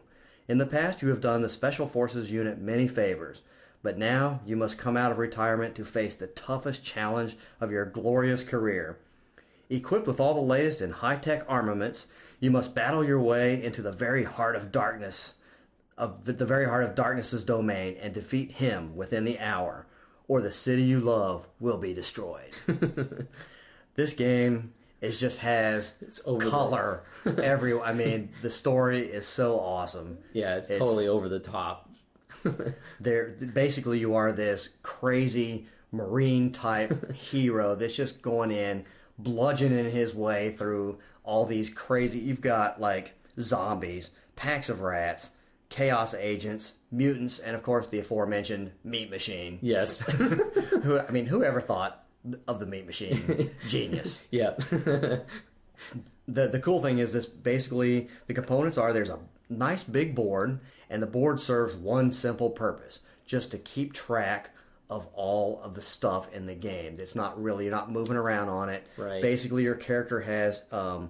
[0.48, 3.42] In the past, you have done the Special Forces unit many favors,
[3.82, 7.86] but now you must come out of retirement to face the toughest challenge of your
[7.86, 8.98] glorious career.
[9.70, 12.06] Equipped with all the latest in high tech armaments,
[12.40, 15.36] you must battle your way into the very heart of darkness,
[15.98, 19.86] of the- the very heart of darkness's domain, and defeat him within the hour,
[20.28, 22.58] or the city you love will be destroyed.
[23.96, 25.94] this game is just has
[26.26, 27.80] over color every.
[27.80, 30.18] I mean, the story is so awesome.
[30.34, 31.90] yeah, it's, It's- totally over the top.
[33.00, 38.86] There, basically, you are this crazy marine type hero that's just going in,
[39.18, 42.20] bludgeoning his way through all these crazy.
[42.20, 45.30] You've got like zombies, packs of rats,
[45.70, 49.60] chaos agents, mutants, and of course the aforementioned meat machine.
[49.62, 50.02] Yes.
[50.12, 52.03] Who I mean, whoever thought
[52.48, 53.52] of the meat machine?
[53.68, 54.20] Genius.
[54.32, 54.52] yeah.
[56.28, 59.20] the the cool thing is this basically the components are there's a
[59.50, 60.60] nice big board
[60.90, 64.52] and the board serves one simple purpose just to keep track
[64.90, 68.48] of all of the stuff in the game it's not really you're not moving around
[68.48, 69.22] on it Right.
[69.22, 71.10] basically your character has um,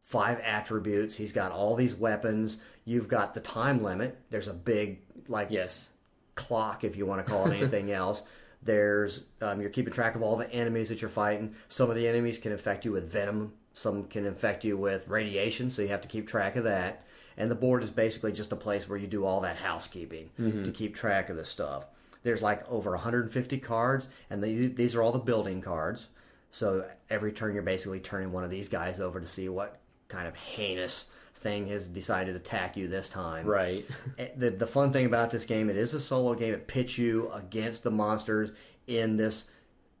[0.00, 5.00] five attributes he's got all these weapons you've got the time limit there's a big
[5.28, 5.88] like yes.
[6.34, 8.22] clock, if you want to call it anything else.
[8.66, 11.54] There's um, you're keeping track of all the enemies that you're fighting.
[11.68, 13.52] Some of the enemies can infect you with venom.
[13.74, 17.04] Some can infect you with radiation, so you have to keep track of that.
[17.36, 20.30] And the board is basically just a place where you do all that housekeeping
[20.64, 21.86] to keep track of this stuff.
[22.22, 26.08] There's like over 150 cards, and they, these are all the building cards.
[26.50, 30.26] So every turn, you're basically turning one of these guys over to see what kind
[30.26, 31.04] of heinous
[31.36, 33.46] thing has decided to attack you this time.
[33.46, 33.86] Right.
[34.36, 36.52] The the fun thing about this game, it is a solo game.
[36.52, 38.50] It pits you against the monsters
[38.86, 39.46] in this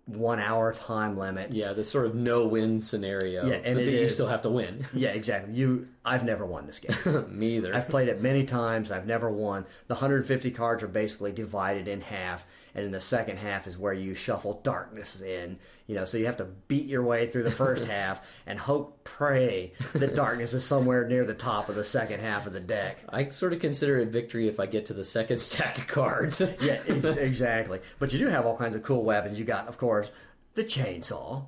[0.06, 1.52] one hour time limit.
[1.52, 3.44] Yeah, this sort of no-win scenario.
[3.46, 4.86] Yeah, and it you still have to win.
[4.94, 5.54] Yeah, exactly.
[5.54, 7.26] You, I've never won this game.
[7.38, 7.74] Me either.
[7.74, 8.92] I've played it many times.
[8.92, 9.66] I've never won.
[9.88, 12.46] The 150 cards are basically divided in half,
[12.76, 15.58] and in the second half is where you shuffle darkness in.
[15.86, 19.02] You know, so you have to beat your way through the first half and hope,
[19.02, 23.02] pray that darkness is somewhere near the top of the second half of the deck.
[23.08, 26.40] I sort of consider it victory if I get to the second stack of cards.
[26.60, 27.80] Yeah, ex- exactly.
[27.98, 29.38] But you do have all kinds of cool weapons.
[29.38, 30.10] You got, of course,
[30.54, 31.44] the chainsaw.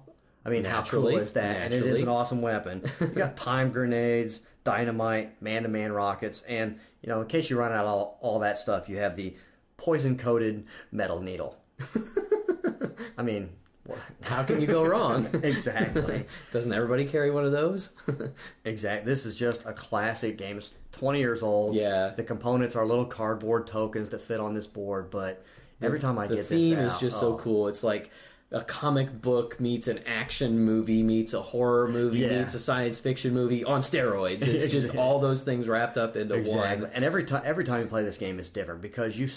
[0.46, 1.60] I mean, how cool is that?
[1.60, 2.84] And it is an awesome weapon.
[3.00, 7.84] You got time grenades, dynamite, man-to-man rockets, and you know, in case you run out
[7.84, 9.36] of all, all that stuff, you have the
[9.78, 11.56] poison-coated metal needle.
[13.16, 13.48] I mean,
[14.22, 15.26] How can you go wrong?
[15.42, 17.94] exactly, Doesn't everybody carry one of those?
[18.64, 19.10] exactly.
[19.10, 20.58] This is just a classic game.
[20.58, 21.74] It's 20 years old.
[21.74, 22.10] Yeah.
[22.10, 25.42] The components are little cardboard tokens that fit on this board, but
[25.80, 27.20] every time I the get this, the theme is just oh.
[27.20, 27.68] so cool.
[27.68, 28.10] It's like
[28.50, 32.40] a comic book meets an action movie meets a horror movie Yeah.
[32.40, 34.42] meets a science fiction movie on steroids.
[34.42, 36.84] It's just all those things wrapped up into Exactly.
[36.84, 36.90] one.
[36.94, 39.28] And every time every time you play this game is different because you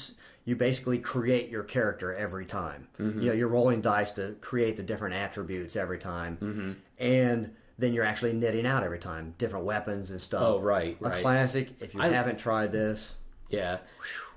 [0.46, 2.88] you basically create your character every time.
[3.00, 3.22] Mm-hmm.
[3.22, 6.72] You know, you're rolling dice to create the different attributes every time, mm-hmm.
[6.98, 10.42] and then you're actually knitting out every time different weapons and stuff.
[10.44, 11.22] Oh, right, a right.
[11.22, 11.70] classic.
[11.82, 13.16] If you I- haven't tried this,
[13.50, 13.80] Yeah.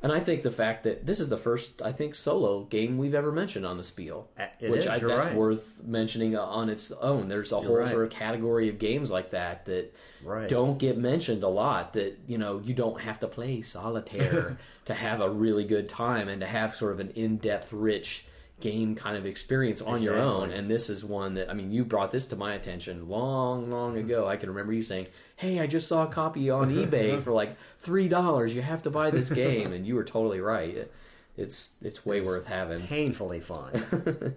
[0.02, 3.14] And I think the fact that this is the first, I think, solo game we've
[3.14, 5.34] ever mentioned on the Spiel, Uh, it which is, I, you're that's right.
[5.34, 7.28] worth mentioning on its own.
[7.28, 7.88] There's a whole right.
[7.88, 10.46] sort of category of games like that that Right.
[10.48, 11.92] don't get mentioned a lot.
[11.94, 16.28] That you know you don't have to play solitaire to have a really good time
[16.28, 18.26] and to have sort of an in-depth, rich
[18.60, 20.50] game kind of experience on your own.
[20.50, 23.94] And this is one that I mean, you brought this to my attention long, long
[23.94, 24.06] mm-hmm.
[24.06, 24.28] ago.
[24.28, 27.56] I can remember you saying, "Hey, I just saw a copy on eBay for like
[27.78, 28.54] three dollars.
[28.54, 30.88] You have to buy this game," and you were totally right.
[31.36, 32.86] It's it's way worth having.
[32.86, 34.36] painfully fun.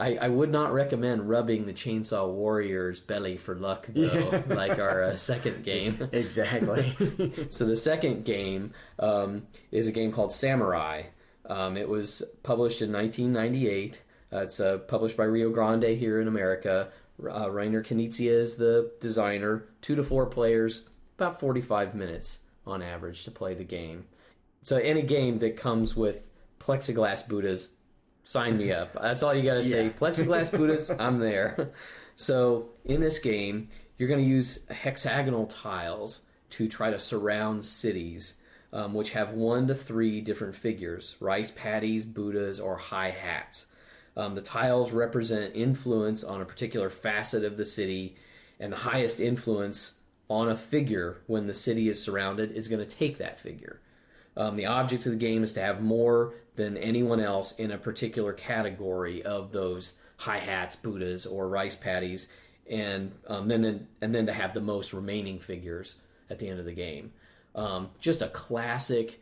[0.00, 5.04] I, I would not recommend rubbing the Chainsaw Warrior's belly for luck though, like our
[5.04, 6.08] uh, second game.
[6.12, 6.96] exactly.
[7.50, 11.02] So the second game um, is a game called Samurai.
[11.46, 14.00] Um, it was published in 1998.
[14.32, 16.88] Uh, it's uh, published by Rio Grande here in America.
[17.22, 19.64] Uh, Rainer Knizia is the designer.
[19.82, 20.84] Two to four players,
[21.18, 24.06] about 45 minutes on average to play the game.
[24.62, 26.30] So any game that comes with
[26.60, 27.68] plexiglass Buddhas,
[28.30, 28.92] sign me up.
[28.92, 29.86] That's all you got to say.
[29.86, 29.90] Yeah.
[29.90, 31.72] Plexiglass Buddhas, I'm there.
[32.14, 33.68] So in this game,
[33.98, 38.40] you're going to use hexagonal tiles to try to surround cities,
[38.72, 43.66] um, which have one to three different figures: rice patties, Buddhas, or high hats.
[44.16, 48.16] Um, the tiles represent influence on a particular facet of the city,
[48.60, 49.94] and the highest influence
[50.28, 53.80] on a figure when the city is surrounded is going to take that figure.
[54.36, 57.78] Um, the object of the game is to have more than anyone else in a
[57.78, 62.28] particular category of those hi hats, Buddhas, or rice patties,
[62.68, 65.96] and um, then and then to have the most remaining figures
[66.28, 67.12] at the end of the game.
[67.54, 69.20] Um, just a classic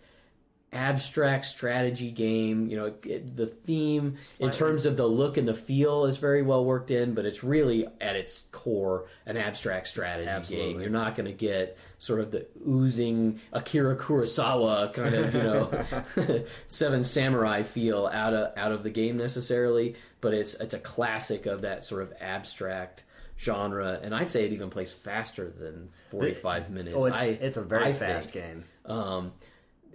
[0.72, 2.68] abstract strategy game.
[2.68, 6.42] You know, it, the theme in terms of the look and the feel is very
[6.42, 10.80] well worked in, but it's really at its core an abstract strategy game.
[10.80, 16.44] You're not going to get sort of the oozing Akira Kurosawa kind of you know
[16.68, 21.46] Seven Samurai feel out of out of the game necessarily, but it's it's a classic
[21.46, 23.04] of that sort of abstract
[23.40, 26.96] genre and I'd say it even plays faster than 45 minutes.
[26.98, 28.44] Oh, it's, I, it's a very I fast think.
[28.44, 28.64] game.
[28.84, 29.32] Um,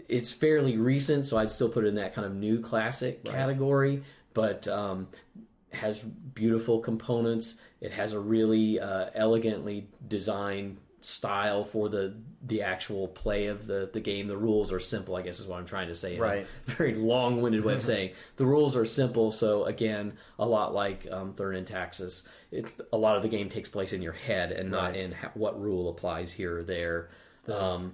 [0.10, 4.04] it's fairly recent, so I'd still put it in that kind of new classic category,
[4.34, 5.08] but um,
[5.72, 7.58] has beautiful components.
[7.82, 12.16] It has a really uh, elegantly designed style for the
[12.46, 14.28] the actual play of the the game.
[14.28, 16.18] The rules are simple, I guess is what I'm trying to say.
[16.18, 16.48] Right.
[16.66, 19.32] very long winded way of saying the rules are simple.
[19.32, 23.50] So again, a lot like um, Thurn and Taxis, it, a lot of the game
[23.50, 24.96] takes place in your head and not Right.
[24.98, 27.10] in ha- what rule applies here or there.
[27.50, 27.94] Um,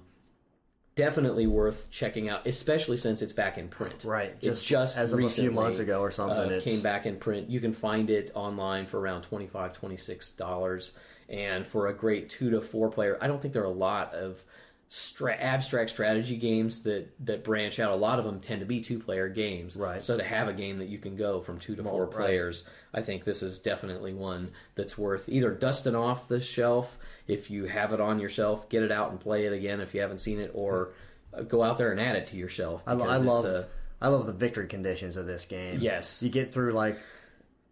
[1.00, 4.04] definitely worth checking out, especially since it's back in print.
[4.04, 7.06] Right, just just as of a few months ago or something, uh, it's- came back
[7.06, 7.50] in print.
[7.50, 10.92] You can find it online for around 25 26 dollars
[11.30, 14.14] and for a great two to four player, I don't think there are a lot
[14.14, 14.44] of
[14.90, 17.92] stra- abstract strategy games that that branch out.
[17.92, 19.78] A lot of them tend to be two player games.
[19.78, 20.02] Right.
[20.02, 22.12] So to have a game that you can go from two to four right.
[22.12, 27.50] players, I think this is definitely one that's worth either dusting off the shelf if
[27.52, 30.02] you have it on your shelf, get it out and play it again if you
[30.02, 30.90] haven't seen it, or
[31.34, 32.84] uh, go out there and add it to your shelf.
[32.86, 33.68] I, I love a-
[34.02, 35.80] I love the victory conditions of this game.
[35.82, 36.24] Yes.
[36.24, 36.98] you get through like,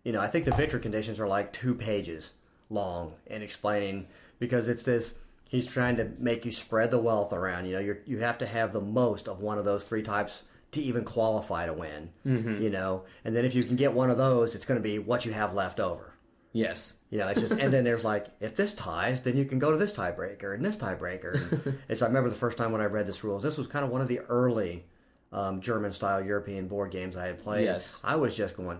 [0.04, 2.32] you know, I think the victory conditions are like two pages
[2.70, 4.08] long in explaining
[4.38, 5.16] because it's this.
[5.50, 7.66] He's trying to make you spread the wealth around.
[7.66, 10.44] You know, you you have to have the most of one of those three types
[10.72, 12.10] to even qualify to win.
[12.26, 12.62] Mm-hmm.
[12.62, 15.00] You know, and then if you can get one of those, it's going to be
[15.00, 16.14] what you have left over.
[16.54, 16.96] yes.
[17.10, 19.72] You know, it's just, and then there's like, if this ties, then you can go
[19.72, 21.34] to this tiebreaker and this tiebreaker.
[21.66, 23.86] And it's, I remember the first time when I read this rules, this was kind
[23.86, 24.86] of one of the early
[25.32, 27.66] um, German style European board games I had played.
[27.66, 28.00] Yes.
[28.04, 28.80] I was just going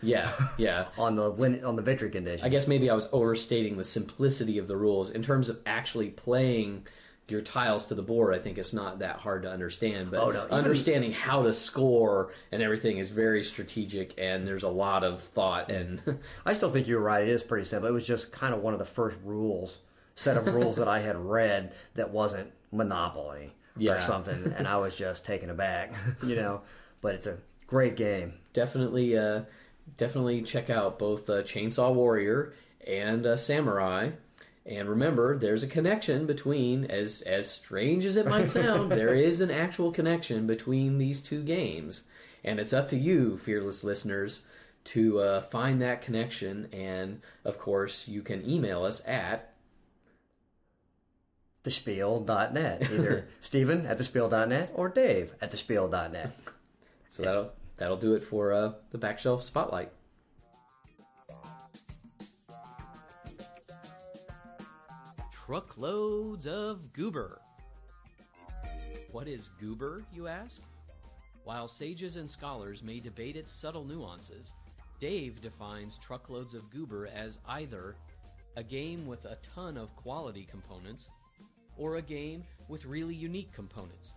[0.00, 0.86] Yeah, yeah.
[0.98, 2.46] on the win, on the victory condition.
[2.46, 6.10] I guess maybe I was overstating the simplicity of the rules in terms of actually
[6.10, 6.86] playing
[7.26, 8.34] your tiles to the board.
[8.34, 10.46] I think it's not that hard to understand, but Oh, no.
[10.46, 15.70] Understanding how to score and everything is very strategic, and there's a lot of thought
[15.70, 16.00] and
[16.46, 17.24] I still think you're right.
[17.24, 17.88] It is pretty simple.
[17.88, 19.78] It was just kind of one of the first rules,
[20.14, 23.92] set of rules that I had read that wasn't Monopoly Yeah.
[23.94, 25.92] or something, and I was just taken aback,
[26.26, 26.62] you know.
[27.00, 28.34] But it's a great game.
[28.52, 29.42] definitely, uh,
[29.96, 32.54] definitely check out both uh, Chainsaw Warrior
[32.84, 34.10] and uh, Samurai.
[34.66, 39.40] And remember, there's a connection between, as as strange as it might sound, there is
[39.40, 42.02] an actual connection between these two games.
[42.44, 44.46] And it's up to you, fearless listeners,
[44.86, 46.68] to uh, find that connection.
[46.72, 49.47] And of course, you can email us at
[51.68, 52.82] thespiel.net.
[52.92, 56.34] Either Stephen at thespiel.net or Dave at thespiel.net.
[57.08, 59.90] So that'll that'll do it for uh, the back shelf spotlight.
[65.30, 67.40] Truckloads of goober.
[69.12, 70.62] What is goober, you ask?
[71.44, 74.52] While sages and scholars may debate its subtle nuances,
[75.00, 77.94] Dave defines truckloads of goober as either
[78.56, 81.08] a game with a ton of quality components
[81.78, 84.14] or a game with really unique components.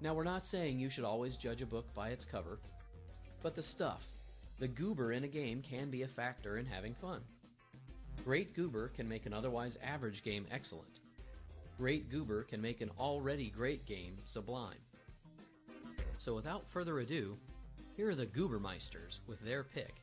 [0.00, 2.58] Now, we're not saying you should always judge a book by its cover,
[3.42, 4.06] but the stuff,
[4.58, 7.20] the goober in a game, can be a factor in having fun.
[8.24, 11.00] Great goober can make an otherwise average game excellent.
[11.78, 14.78] Great goober can make an already great game sublime.
[16.18, 17.38] So, without further ado,
[17.96, 19.94] here are the Goobermeisters with their pick.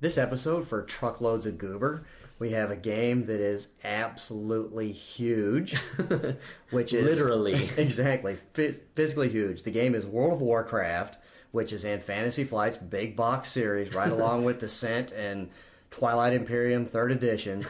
[0.00, 2.04] This episode for Truckloads of Goober,
[2.38, 5.74] we have a game that is absolutely huge,
[6.70, 7.68] which is Literally.
[7.76, 9.62] exactly phys- physically huge.
[9.62, 11.18] The game is World of Warcraft,
[11.50, 15.50] which is in Fantasy Flight's big box series, right along with Descent and
[15.90, 17.64] Twilight Imperium Third Edition.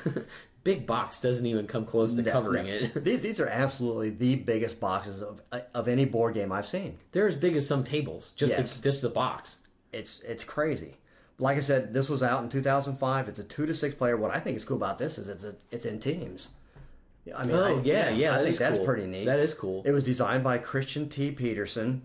[0.64, 3.04] Big Box doesn't even come close to covering No, it.
[3.04, 5.40] These, these are absolutely the biggest boxes of
[5.72, 6.98] of any board game I've seen.
[7.12, 8.76] They're as big as some tables, just Yes.
[8.76, 9.58] the, just the box.
[9.92, 10.98] It's it's crazy.
[11.38, 13.28] Like I said, this was out in 2005.
[13.28, 14.16] It's a two to six player.
[14.16, 16.48] What I think is cool about this is it's a, it's in teams.
[17.36, 18.84] I mean, Oh I, yeah, yeah, I that think that's cool.
[18.86, 19.26] pretty neat.
[19.26, 19.82] That is cool.
[19.84, 21.30] It was designed by Christian T.
[21.30, 22.02] Petersen,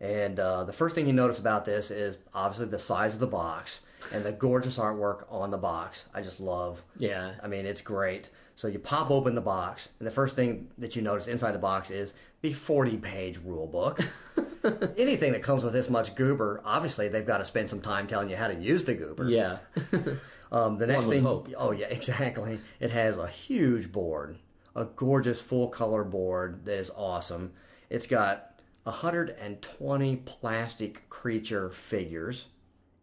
[0.00, 3.26] and uh, the first thing you notice about this is obviously the size of the
[3.26, 3.80] box
[4.12, 6.04] and the gorgeous artwork on the box.
[6.14, 6.82] I just love.
[6.98, 7.32] Yeah.
[7.42, 8.30] I mean, it's great.
[8.54, 11.58] So you pop open the box, and the first thing that you notice inside the
[11.58, 12.12] box is
[12.42, 14.00] the 40 page rule book.
[14.96, 18.30] Anything that comes with this much goober, obviously they've got to spend some time telling
[18.30, 19.28] you how to use the goober.
[19.28, 19.58] Yeah.
[20.52, 21.48] Um, the next thing, hope.
[21.58, 22.60] oh yeah, exactly.
[22.78, 24.38] It has a huge board,
[24.76, 27.52] a gorgeous full color board that is awesome.
[27.90, 32.46] It's got 120 plastic creature figures,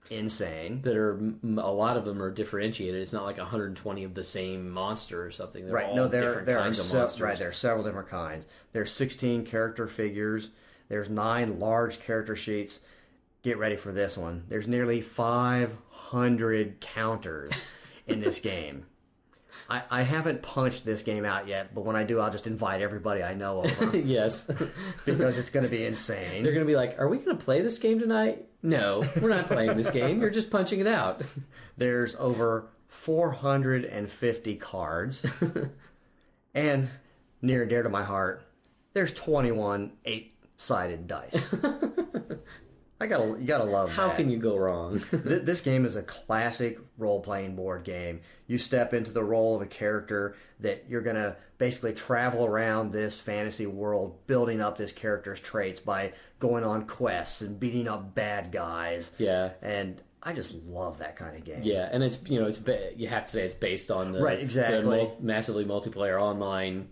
[0.09, 0.81] insane.
[0.83, 3.01] that are a lot of them are differentiated.
[3.01, 5.65] It's not like 120 of the same monster or something.
[5.65, 5.93] They're Right?
[5.93, 7.37] No, there there are se- right.
[7.37, 8.45] There are several different kinds.
[8.71, 10.49] There's 16 character figures.
[10.93, 12.79] There's nine large character sheets.
[13.41, 14.43] Get ready for this one.
[14.47, 17.49] There's nearly 500 counters
[18.05, 18.85] in this game.
[19.67, 22.83] I, I haven't punched this game out yet, but when I do, I'll just invite
[22.83, 24.45] everybody I know over yes.
[25.05, 26.43] because it's going to be insane.
[26.43, 29.29] They're going to be like, "Are we going to play this game tonight?" No, we're
[29.29, 30.21] not playing this game.
[30.21, 31.23] You're just punching it out.
[31.75, 35.25] There's over 450 cards,
[36.53, 36.89] and
[37.41, 38.45] near and dear to my heart,
[38.93, 39.93] there's 21
[40.57, 41.53] eight-sided dice.
[43.01, 43.95] I gotta, you gotta love that.
[43.95, 44.17] How that.
[44.17, 44.99] can you go wrong?
[45.11, 48.21] Th- this game is a classic role-playing board game.
[48.47, 53.19] You step into the role of a character that you're gonna basically travel around this
[53.19, 58.51] fantasy world, building up this character's traits by going on quests and beating up bad
[58.53, 59.11] guys.
[59.17, 59.49] yeah.
[59.61, 61.59] And I just love that kind of game.
[61.63, 64.21] Yeah, and it's you know it's ba- you have to say it's based on the
[64.21, 64.79] Right, exactly.
[64.79, 66.87] the massively multiplayer online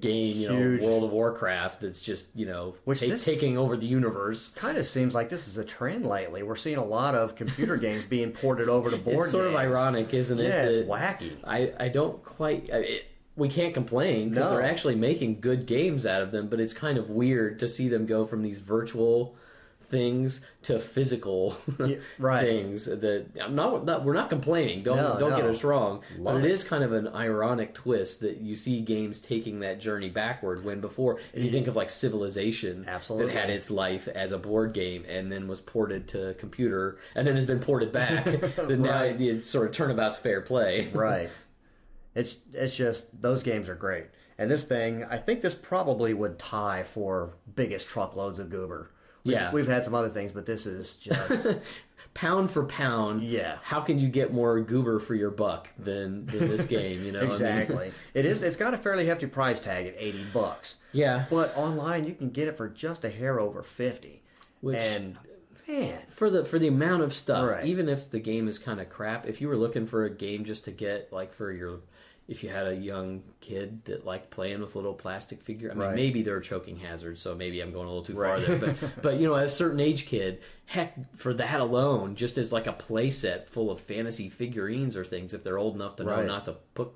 [0.00, 0.80] game, you Huge.
[0.80, 1.80] know, World of Warcraft.
[1.82, 4.48] That's just you know Which ta- this- taking over the universe.
[4.48, 6.42] kind of seems like this is a trend lately.
[6.42, 9.52] We're seeing a lot of computer games being ported over to board It's sort of
[9.52, 9.60] games.
[9.66, 10.44] ironic, isn't it?
[10.48, 11.36] Yeah, it's that wacky.
[11.44, 12.70] I I don't quite.
[12.72, 13.04] I, it,
[13.36, 14.50] we can't complain because No.
[14.52, 16.48] they're actually making good games out of them.
[16.48, 19.36] But it's kind of weird to see them go from these virtual
[19.88, 21.56] things to physical
[22.18, 22.44] right.
[22.44, 22.84] things.
[22.86, 24.04] That I'm not, not.
[24.04, 24.82] We're not complaining.
[24.82, 26.02] Don't No, don't get us wrong.
[26.18, 26.50] Love but it it.
[26.52, 30.64] is kind of an ironic twist that you see games taking that journey backward.
[30.64, 33.32] When before, if you think of like Civilization, Absolutely.
[33.32, 37.26] that had its life as a board game and then was ported to computer and
[37.26, 38.24] then has been ported back.
[38.56, 39.20] then now Right.
[39.20, 40.88] it's sort of turnabout's fair play.
[40.92, 41.30] right.
[42.14, 44.06] It's it's just those games are great.
[44.38, 48.90] And this thing, I think this probably would tie for biggest truckloads of goober.
[49.26, 49.52] We've, Yeah.
[49.52, 51.58] we've had some other things, but this is just
[52.14, 53.58] pound for pound, Yeah.
[53.62, 57.04] How can you get more goober for your buck than, than this game?
[57.04, 57.92] You know, I mean- exactly.
[58.14, 58.42] it is.
[58.42, 60.76] It's got a fairly hefty price tag at eighty bucks.
[60.92, 61.26] yeah.
[61.28, 64.22] But online, you can get it for just a hair over fifty.
[64.60, 65.18] Which- and
[65.68, 67.66] man, For the for the amount of stuff, Right.
[67.66, 70.44] even if the game is kind of crap, if you were looking for a game
[70.44, 71.80] just to get like for your
[72.28, 75.82] if you had a young kid that liked playing with little plastic figure, I mean,
[75.88, 75.94] Right.
[75.94, 78.42] maybe they're a choking hazard, so maybe I'm going a little too Right.
[78.44, 78.76] far there.
[78.80, 82.66] But, but you know, a certain age kid, heck, for that alone, just as like
[82.66, 86.22] a play set full of fantasy figurines or things, if they're old enough to know
[86.24, 86.88] not to put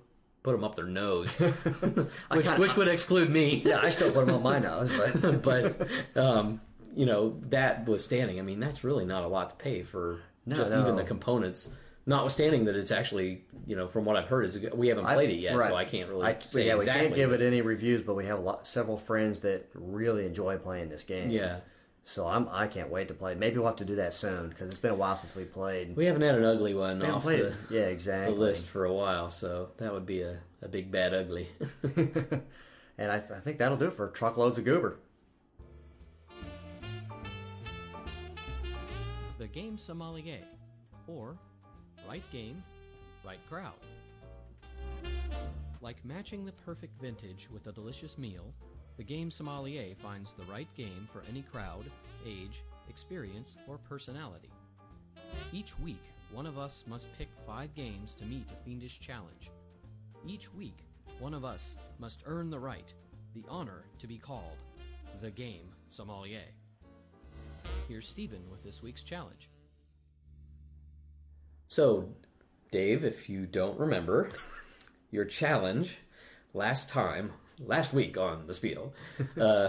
[0.43, 3.63] put them up their nose, which, kinda- which would exclude me.
[3.65, 6.61] Yeah, I still put them on my nose, but but um,
[6.97, 10.57] you know that withstanding, I mean that's really not a lot to pay for No,
[10.57, 10.81] just no.
[10.81, 11.69] even the components.
[12.07, 15.31] Notwithstanding that it's actually, you know, from what I've heard, is a we haven't played
[15.31, 15.69] it yet, right.
[15.69, 17.03] so I can't really I, say yeah, exactly.
[17.03, 20.27] we can't give it any reviews, but we have a lot, several friends that really
[20.27, 21.31] enjoy playing this game.
[21.31, 21.61] Yeah,
[22.05, 23.35] So I'm I can't wait to play.
[23.35, 25.95] Maybe we'll have to do that soon because it's been a while since we played.
[25.95, 28.01] we haven't had an ugly one We haven't off the, it.
[28.03, 31.49] Yeah, the list for a while, so that would be a, a big bad ugly.
[33.01, 34.99] And I, th- I think that'll do it for truckloads of goober.
[39.39, 40.41] The Game Sommelier,
[41.07, 41.39] or
[42.11, 42.61] Right Game,
[43.25, 43.79] Right Crowd.
[45.81, 48.53] Like matching the perfect vintage with a delicious meal,
[48.97, 51.85] the Game Sommelier finds the right game for any crowd,
[52.27, 54.51] age, experience, or personality.
[55.53, 56.03] Each week,
[56.33, 59.53] one of us must pick five games to meet a fiendish challenge.
[60.27, 60.83] Each week,
[61.21, 62.93] one of us must earn the right,
[63.37, 64.59] the honor to be called
[65.23, 66.51] the Game Sommelier.
[67.87, 69.49] Here's Stephen with this week's challenge.
[71.71, 72.09] So,
[72.73, 74.29] Dave, if you don't remember,
[75.13, 75.99] your challenge
[76.53, 78.93] last time, last week on the Spiel,
[79.41, 79.69] uh,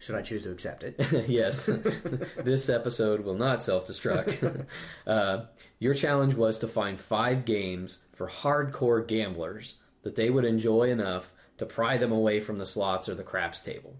[0.00, 0.96] Should I choose to accept it?
[1.28, 1.66] yes,
[2.38, 4.64] this episode will not self destruct.
[5.06, 5.42] uh,
[5.78, 11.30] your challenge was to find five games for hardcore gamblers that they would enjoy enough
[11.58, 13.96] to pry them away from the slots or the craps table.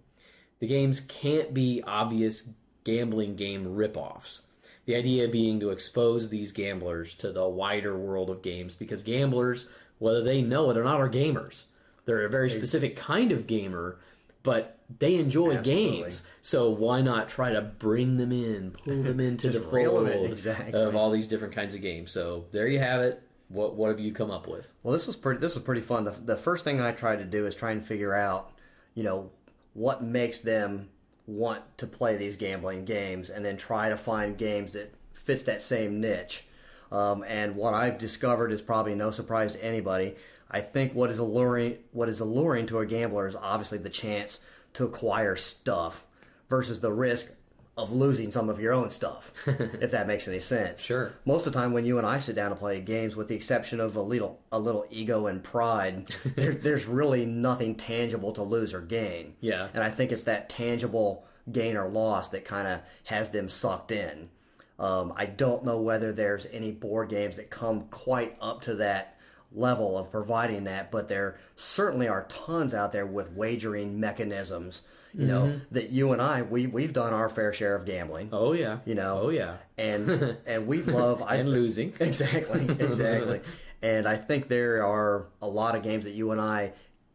[0.60, 2.48] The games can't be obvious
[2.84, 4.40] gambling game ripoffs.
[4.86, 9.66] The idea being to expose these gamblers to the wider world of games because gamblers,
[9.98, 11.64] whether they know it or not, are gamers.
[12.04, 13.98] They're a very specific kind of gamer,
[14.42, 16.00] but they enjoy Absolutely.
[16.00, 16.22] games.
[16.42, 20.78] So why not try to bring them in, pull them into the fold exactly.
[20.78, 22.10] of all these different kinds of games?
[22.10, 23.22] So there you have it.
[23.48, 24.72] What what have you come up with?
[24.82, 25.40] Well, this was pretty.
[25.40, 26.04] This was pretty fun.
[26.04, 28.52] The, the first thing I tried to do is try and figure out,
[28.94, 29.30] you know,
[29.74, 30.88] what makes them
[31.26, 35.62] want to play these gambling games, and then try to find games that fits that
[35.62, 36.44] same niche.
[36.92, 40.16] Um, and what I've discovered is probably no surprise to anybody.
[40.50, 44.40] I think what is alluring, what is alluring to a gambler is obviously the chance
[44.74, 46.04] to acquire stuff
[46.48, 47.32] versus the risk
[47.76, 50.80] of losing some of your own stuff, if that makes any sense.
[50.80, 51.12] Sure.
[51.24, 53.34] Most of the time, when you and I sit down to play games, with the
[53.34, 58.42] exception of a little a little ego and pride, there, there's really nothing tangible to
[58.42, 59.34] lose or gain.
[59.40, 59.68] Yeah.
[59.74, 63.90] And I think it's that tangible gain or loss that kind of has them sucked
[63.90, 64.30] in.
[64.78, 69.16] Um, I don't know whether there's any board games that come quite up to that
[69.52, 74.82] level of providing that, but there certainly are tons out there with wagering mechanisms.
[75.16, 78.30] You know that you and I we we've done our fair share of gambling.
[78.32, 78.78] Oh yeah.
[78.84, 79.20] You know.
[79.24, 79.56] Oh yeah.
[79.78, 81.92] and and we love I And thi- losing.
[82.00, 83.40] exactly exactly
[83.82, 86.72] and i think there are a lot of games that you and i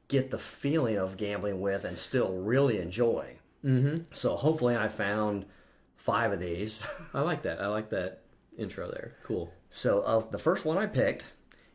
[0.08, 3.36] get the feeling of gambling with and still really enjoy
[3.66, 4.04] mm-hmm.
[4.14, 5.46] so hopefully i found
[5.96, 6.80] five of these
[7.14, 7.60] I like that.
[7.62, 8.22] I like that
[8.58, 9.16] intro there.
[9.24, 9.52] Cool.
[9.72, 11.26] so of the first one i picked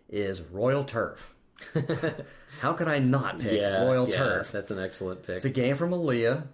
[0.08, 1.33] is royal turf
[2.60, 3.84] how could i not pick Yeah.
[3.84, 5.36] royal yeah, turf That's an excellent pick.
[5.36, 6.48] It's a game from Alea.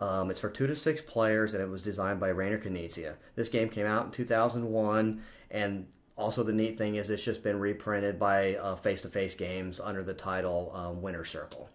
[0.00, 3.16] Um, it's for two to six players, and it was designed by Rainer Knizia.
[3.36, 5.86] This game came out in 2001, and
[6.16, 9.78] also the neat thing is it's just been reprinted by uh, Face to Face Games
[9.78, 11.68] under the title um, Winner Circle.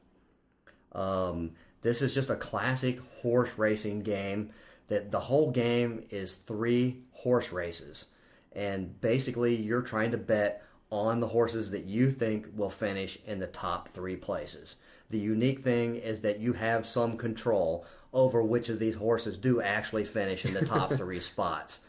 [0.94, 1.52] Um,
[1.82, 4.52] this is just a classic horse racing game.
[4.88, 8.06] That the whole game is three horse races,
[8.54, 10.64] and basically you're trying to bet
[10.96, 14.76] on the horses that you think will finish in the top three places.
[15.10, 19.62] The unique thing is that you have some control over which of these horses do
[19.62, 21.80] actually finish in the top three spots.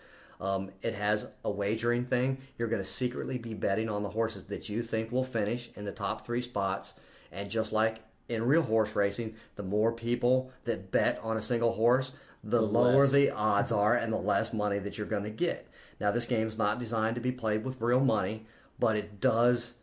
[0.41, 2.39] Um, it has a wagering thing.
[2.59, 5.85] You're going to secretly be betting on the horses that you think will finish in
[5.85, 6.95] the top three spots.
[7.31, 7.99] And just like
[8.29, 13.03] in real horse racing, the more people that bet on a single horse, the, lower
[13.03, 13.13] less.
[13.13, 15.69] the odds are and the less money that you're going to get.
[16.01, 18.47] Now, this game's not designed to be played with real money,
[18.79, 19.75] but it does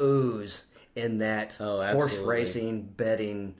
[0.00, 3.54] ooze in that Oh, horse racing betting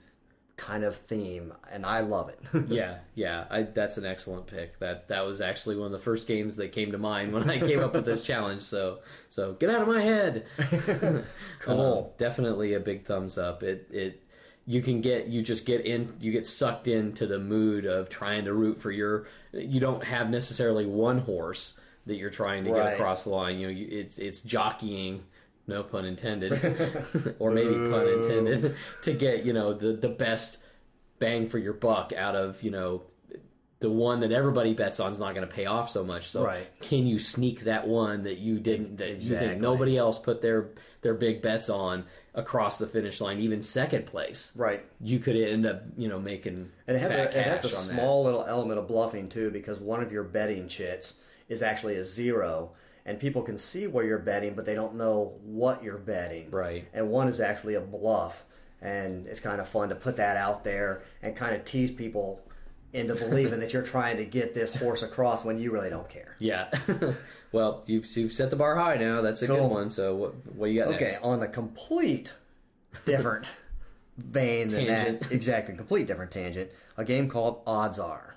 [0.55, 2.39] kind of theme, and I love it.
[2.67, 4.79] yeah, yeah, I, that's an excellent pick.
[4.79, 7.59] That that was actually one of the first games that came to mind when I
[7.59, 8.63] came up with this challenge.
[8.63, 8.99] So
[9.29, 10.45] so get out of my head.
[11.59, 12.11] Cool.
[12.15, 13.61] Uh, definitely a big thumbs up.
[13.61, 14.23] It it
[14.65, 18.45] you can get you just get in you get sucked into the mood of trying
[18.45, 19.27] to root for your.
[19.53, 22.83] You don't have necessarily one horse that you're trying to Right.
[22.85, 23.59] get across the line.
[23.59, 25.23] You know, you, it's it's jockeying.
[25.69, 26.53] No pun intended,
[27.39, 30.57] or maybe pun intended, to get you know the the best
[31.19, 33.03] bang for your buck out of you know
[33.79, 36.27] the one that everybody bets on is not going to pay off so much.
[36.29, 36.67] So Right.
[36.81, 39.47] can you sneak that one that you didn't that you Exactly.
[39.49, 40.69] think nobody else put their
[41.01, 44.51] their big bets on across the finish line, even second place?
[44.55, 44.83] Right.
[45.01, 48.23] You could end up, you know, making And it has, a, it has a small
[48.23, 51.13] little element of bluffing too, because one of your betting chits
[51.49, 52.71] is actually a zero,
[53.05, 56.49] and people can see where you're betting, but they don't know what you're betting.
[56.51, 56.87] Right.
[56.93, 58.43] And one is actually a bluff,
[58.81, 62.41] and it's kind of fun to put that out there and kind of tease people
[62.93, 66.35] into believing that you're trying to get this horse across when you really don't care.
[66.39, 66.69] Yeah.
[67.51, 69.21] well, you've you've set the bar high now.
[69.21, 69.57] That's a Cool.
[69.57, 69.89] good one.
[69.89, 71.21] So what what do you got Okay, next?
[71.23, 72.33] on a complete
[73.05, 73.45] different
[74.17, 75.19] vein than Tangent.
[75.21, 76.71] that, exactly, complete different tangent.
[76.97, 78.35] A game called Odds Are.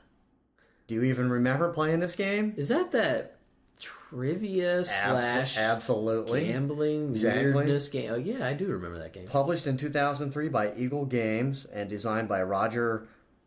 [0.91, 2.53] Do you even remember playing this game?
[2.57, 3.36] Is that that
[3.78, 6.47] trivia slash absolutely.
[6.47, 7.53] gambling Exactly.
[7.53, 8.11] weirdness game?
[8.11, 9.28] Oh yeah, I do remember that game.
[9.28, 13.07] Published in 2003 by Eagle Games and designed by Roger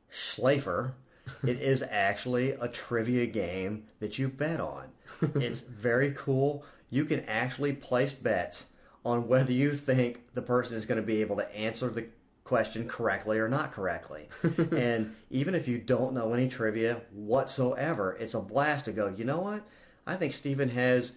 [0.09, 0.93] Schlafer.
[1.43, 4.85] it is actually a trivia game that you bet on.
[5.35, 6.63] it's very cool.
[6.89, 8.67] You can actually place bets
[9.03, 12.07] on whether you think the person is going to be able to answer the
[12.43, 14.27] question correctly or not correctly.
[14.71, 19.23] and even if you don't know any trivia whatsoever, it's a blast to go, you
[19.25, 19.63] know what?
[20.05, 21.13] I think Stephen has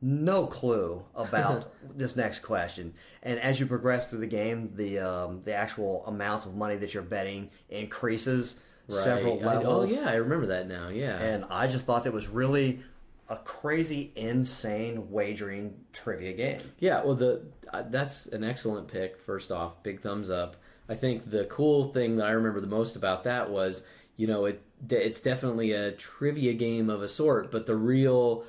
[0.00, 2.94] no clue about this next question.
[3.22, 6.94] And as you progress through the game, the um, the actual amounts of money that
[6.94, 8.56] you're betting increases
[8.88, 9.42] several Right.
[9.44, 9.90] I- levels.
[9.92, 10.88] oh yeah, I remember that now.
[10.88, 11.18] Yeah.
[11.18, 12.80] And I just thought that was really
[13.28, 16.60] a crazy, insane wagering trivia game.
[16.78, 19.18] Yeah, well, the uh, that's an excellent pick.
[19.18, 20.56] First off, big thumbs up.
[20.88, 23.84] I think the cool thing that I remember the most about that was,
[24.16, 28.44] you know, it it's definitely a trivia game of a sort, but the real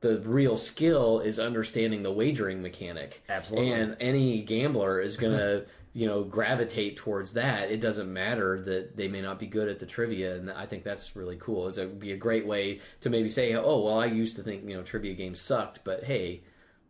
[0.00, 3.22] the real skill is understanding the wagering mechanic.
[3.28, 3.72] Absolutely.
[3.72, 7.70] And any gambler is going to, you know, gravitate towards that.
[7.70, 10.84] It doesn't matter that they may not be good at the trivia, and I think
[10.84, 11.66] that's really cool.
[11.68, 14.68] It's a, be a great way to maybe say, "Oh, well, I used to think,
[14.68, 16.42] you know, trivia games sucked, but hey,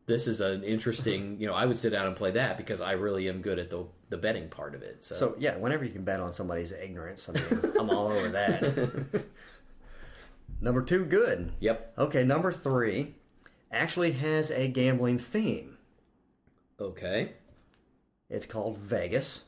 [0.07, 2.93] this is an interesting, you know, I would sit down and play that because I
[2.93, 5.93] really am good at the the betting part of it." So, So yeah, whenever you
[5.93, 9.25] can bet on somebody's ignorance, I mean, I'm all over that.
[10.61, 11.53] number two, good.
[11.61, 11.95] yep.
[11.97, 13.15] Okay, number three
[13.73, 15.79] actually has a gambling theme.
[16.79, 17.33] Okay.
[18.31, 19.43] It's called Vegas.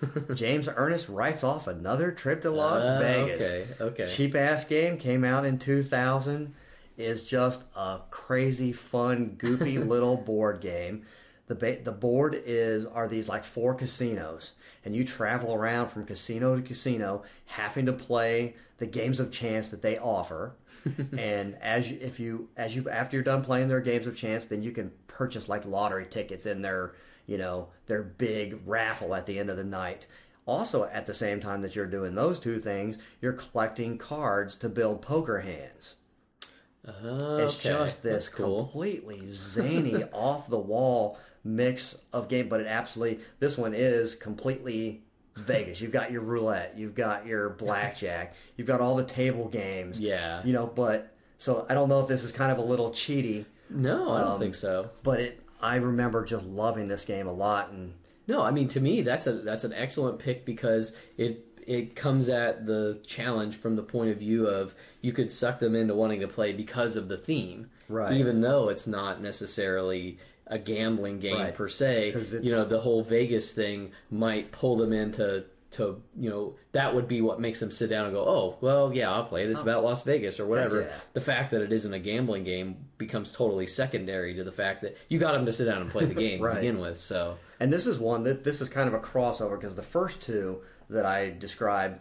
[0.34, 3.42] James Ernest writes off another trip to Las Uh, Vegas.
[3.42, 3.66] Okay.
[3.80, 4.04] Okay.
[4.04, 6.54] Cheapass game came out in 2000.
[6.98, 11.02] Is just a crazy, fun, goofy little board game.
[11.46, 14.52] The ba- the board is are these like four casinos,
[14.82, 19.68] and you travel around from casino to casino, having to play the games of chance
[19.68, 20.56] that they offer.
[21.18, 24.46] and as you, if you as you after you're done playing their games of chance,
[24.46, 26.94] then you can purchase like lottery tickets in their
[27.26, 30.06] you know their big raffle at the end of the night.
[30.46, 34.68] Also, at the same time that you're doing those two things, you're collecting cards to
[34.68, 35.96] build poker hands.
[36.86, 38.62] Uh, It's just this cool.
[38.64, 45.02] completely zany, off the wall mix of game, but it absolutely this one is completely
[45.36, 45.80] Vegas.
[45.80, 49.98] You've got your roulette, you've got your blackjack, you've got all the table games.
[50.00, 50.42] Yeah.
[50.44, 53.44] You know, but so I don't know if this is kind of a little cheaty,
[53.68, 54.90] No, I don't Um, think so.
[55.02, 57.94] but it I remember just loving this game a lot and
[58.26, 62.28] No, I mean to me that's a that's an excellent pick because it it comes
[62.28, 66.20] at the challenge from the point of view of you could suck them into wanting
[66.20, 68.12] to play because of the theme, Right.
[68.14, 71.54] Even though it's not necessarily a gambling game Right.
[71.54, 72.14] per se.
[72.42, 77.08] you know the whole Vegas thing might pull them into to you know that would
[77.08, 79.50] be what makes them sit down and go, oh well, yeah, I'll play it.
[79.50, 80.82] It's about Las Vegas or whatever.
[80.82, 80.96] yeah.
[81.12, 84.96] The fact that it isn't a gambling game becomes totally secondary to the fact that
[85.08, 86.54] you got them to sit down and play the game Right.
[86.54, 86.98] to begin with.
[86.98, 87.38] So.
[87.60, 90.62] And this is one that this is kind of a crossover because the first two
[90.90, 92.00] that I described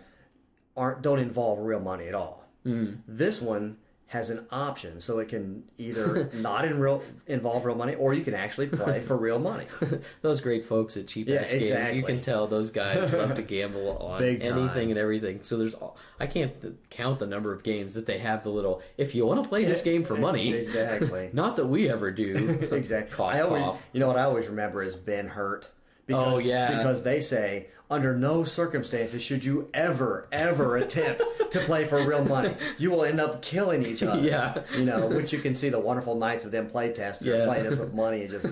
[0.78, 2.46] aren't don't involve real money at all.
[2.66, 3.00] Mm.
[3.08, 3.78] This one
[4.16, 8.24] has an option, so it can either not in real involve real money, or you
[8.24, 9.66] can actually play for real money.
[10.22, 11.98] those great folks at cheap Yeah, ass games, exactly.
[12.00, 15.44] you can tell those guys love to gamble on anything and everything.
[15.44, 18.50] So there's, all, I can't th- count the number of games that they have the
[18.50, 18.82] little.
[18.98, 21.30] If you want to play this game for money, exactly.
[21.34, 22.68] not that we ever do.
[22.72, 23.16] exactly.
[23.16, 23.88] Cough, I always, cough.
[23.94, 25.68] you know what I always remember is Ben Hurt.
[25.68, 26.78] Oh, because, Oh, yeah.
[26.78, 31.22] because they say under no circumstances should you ever ever attempt
[31.52, 32.56] to play for real money.
[32.80, 34.22] You will end up killing each other.
[34.22, 34.64] Yeah.
[34.76, 37.46] you know, which you can see the wonderful nights of them play testing Yeah.
[37.46, 38.46] playing this with money and just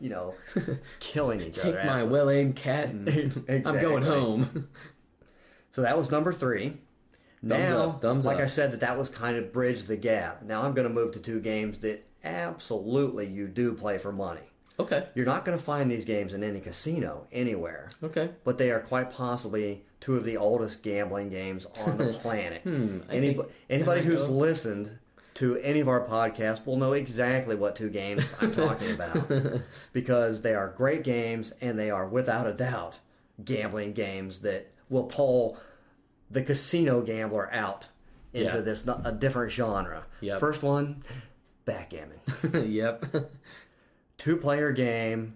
[0.00, 0.34] you know
[1.00, 1.76] killing each Take other.
[1.78, 4.68] Take my well aimed cat and I'm going home.
[5.72, 6.78] So that was number three.
[7.46, 8.42] Thumbs now, up, thumbs like up.
[8.44, 10.42] I said, that that was kind of bridge the gap.
[10.42, 14.47] Now I'm going to move to two games that absolutely you do play for money.
[14.80, 15.06] Okay.
[15.14, 17.90] You're not going to find these games in any casino anywhere.
[18.02, 18.30] Okay.
[18.44, 22.62] But they are quite possibly two of the oldest gambling games on the planet.
[22.62, 24.34] Hmm, Any, think- anybody who's know.
[24.34, 24.98] listened
[25.34, 29.30] to any of our podcasts will know exactly what two games I'm talking about
[29.92, 32.98] because they are great games and they are without a doubt
[33.44, 35.56] gambling games that will pull
[36.30, 37.88] the casino gambler out
[38.32, 38.60] into Yeah.
[38.62, 40.04] this a different genre.
[40.20, 40.40] Yep.
[40.40, 41.02] First one,
[41.64, 42.18] backgammon.
[42.52, 43.04] yep.
[44.18, 45.34] Two player game,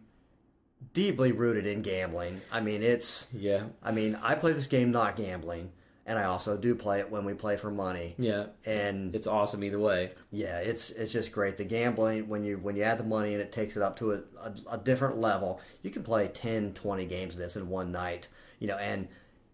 [0.93, 2.41] deeply rooted in gambling.
[2.51, 3.65] I mean, it's yeah.
[3.83, 5.71] I mean, I play this game not gambling,
[6.05, 8.15] and I also do play it when we play for money.
[8.19, 8.47] Yeah.
[8.67, 10.11] And It's awesome either way.
[10.33, 11.57] yeah, it's it's just great.
[11.57, 14.13] The gambling when you when you add the money and it takes it up to
[14.15, 15.61] a, a, a different level.
[15.83, 18.27] You can play 10, 20 games of this in one night,
[18.59, 19.07] you know, and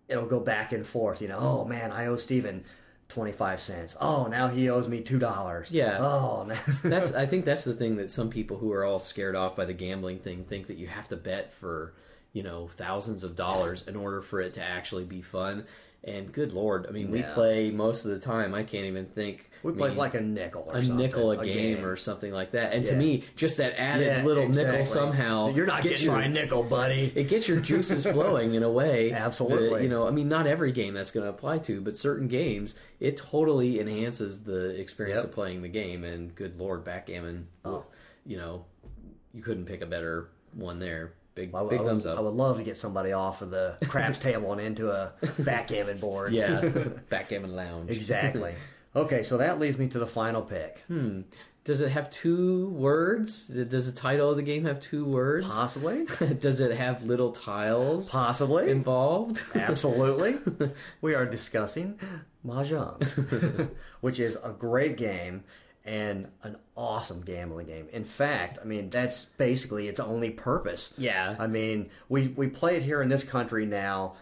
[0.09, 1.21] it'll go back and forth.
[1.21, 2.65] You know, oh man, I owe Steven
[3.09, 3.97] 25 cents.
[4.01, 5.71] Oh, now he owes me two dollars.
[5.71, 5.99] Yeah.
[5.99, 6.59] Oh, now.
[6.83, 9.65] That's I think that's the thing that some people who are all scared off by
[9.65, 11.95] the gambling thing think that you have to bet for,
[12.33, 15.65] you know, thousands of dollars in order for it to actually be fun.
[16.05, 17.35] And good lord, I mean, we Yeah.
[17.35, 18.55] play most of the time.
[18.55, 20.97] I can't even think we played me- like a nickel or a something.
[20.97, 22.73] nickel a, game, or something like that.
[22.73, 22.99] And to Yeah.
[22.99, 26.63] me, just that added Yeah, little nickel somehow You're not gets getting your- my nickel,
[26.63, 27.13] buddy.
[27.17, 29.11] it gets your juices flowing in a way.
[29.11, 29.69] Absolutely.
[29.71, 32.29] that, you know, I mean, not every game that's going to apply to, but certain
[32.29, 35.25] games, it totally enhances the experience Yep.
[35.25, 36.05] of playing the game.
[36.05, 37.85] And good lord, backgammon, Oh.
[38.25, 38.65] you know,
[39.35, 41.13] you couldn't pick a better one there.
[41.39, 42.19] Big, I, big I thumbs up.
[42.19, 45.99] I would love to get somebody off of the craps table and into a backgammon
[45.99, 46.33] board.
[46.33, 46.61] yeah,
[47.11, 47.91] backgammon lounge.
[47.91, 48.55] exactly.
[48.97, 50.83] Okay, so that leads me to the final pick.
[50.89, 51.21] Hmm.
[51.63, 53.45] Does it have two words?
[53.45, 55.47] Does the title of the game have two words?
[55.47, 56.07] Possibly,
[56.41, 59.41] Does it have little tiles possibly, involved?
[59.55, 60.37] absolutely.
[61.03, 62.01] we are discussing
[62.45, 63.71] Mahjong,
[64.01, 65.45] which is a great game
[65.89, 67.89] and an awesome gambling game.
[67.93, 70.93] In fact, I mean that's basically its only purpose.
[70.99, 71.35] Yeah.
[71.39, 74.15] I mean, we we play it here in this country now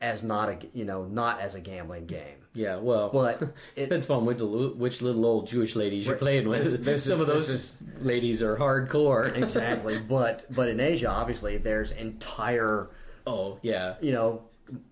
[0.00, 2.38] as not a you know not as a gambling game.
[2.54, 3.42] Yeah, well, But
[3.76, 6.64] it, Depends upon which, little- which little old Jewish ladies you're playing with.
[6.64, 9.34] This- this Some is- of those this ladies are hardcore.
[9.42, 12.90] exactly, but but in Asia, obviously, there's entire
[13.26, 13.94] Oh yeah.
[14.00, 14.42] you know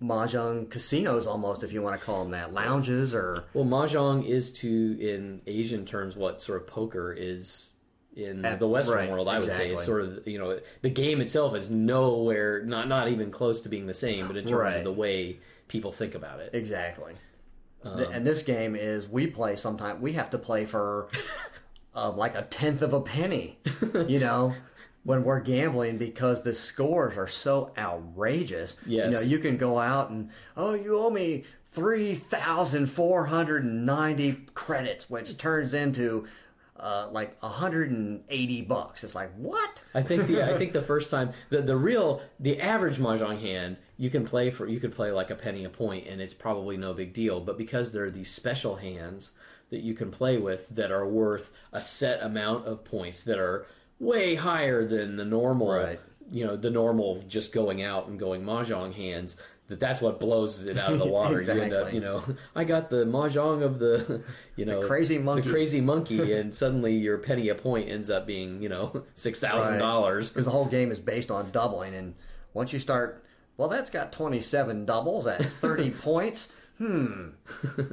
[0.01, 4.51] mahjong casinos almost, if you want to call them that, lounges or Well, mahjong is
[4.59, 4.67] to
[4.99, 7.73] in Asian terms what sort of poker is
[8.15, 9.27] in At- the Western right, world.
[9.27, 13.09] I would say it's sort of you know the game itself is nowhere not not
[13.09, 14.77] even close to being the same, but in terms Right.
[14.77, 16.51] of the way people think about it.
[16.53, 17.13] exactly.
[17.83, 21.07] Um, and this game is we play sometimes we have to play for
[21.95, 23.59] uh, like a tenth of a penny,
[24.07, 24.53] you know.
[25.05, 29.05] When we're gambling, because the scores are so outrageous, Yes.
[29.05, 33.63] you know, you can go out and oh, you owe me three thousand four hundred
[33.63, 36.25] and ninety credits, which turns into
[36.79, 39.03] uh, like hundred and eighty bucks.
[39.03, 39.83] It's like what?
[39.93, 43.77] I think the I think the first time the the real the average mahjong hand
[43.97, 46.77] you can play for you could play like a penny a point and it's probably
[46.77, 47.39] no big deal.
[47.39, 49.33] But because there are these special hands
[49.69, 53.65] that you can play with that are worth a set amount of points that are
[53.99, 55.99] way higher than the normal Right.
[56.31, 59.37] you know the normal just going out and going mahjong hands.
[59.67, 61.41] That that's what blows it out of the water.
[61.41, 62.23] You end up, you know,
[62.55, 64.21] I got the mahjong of the,
[64.55, 65.47] you know, crazy monkey.
[65.47, 69.39] the crazy monkey, and suddenly your penny a point ends up being, you know, six
[69.39, 70.29] thousand dollars.
[70.29, 72.13] because the whole game is based on doubling and
[72.53, 73.23] once you start
[73.57, 77.29] well that's got 27 doubles at 30 points hmm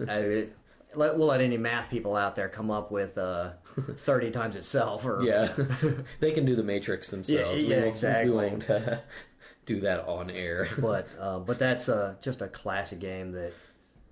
[0.09, 0.49] I,
[0.95, 3.53] let, we'll let any math people out there come up with uh,
[3.97, 5.53] 30 times itself or Yeah,
[6.21, 7.63] they can do the matrix themselves.
[7.63, 8.31] Yeah, yeah, we won't, exactly.
[8.31, 8.97] We won't uh,
[9.67, 10.69] do that on air.
[10.79, 13.53] but uh, but that's uh, just a classic game that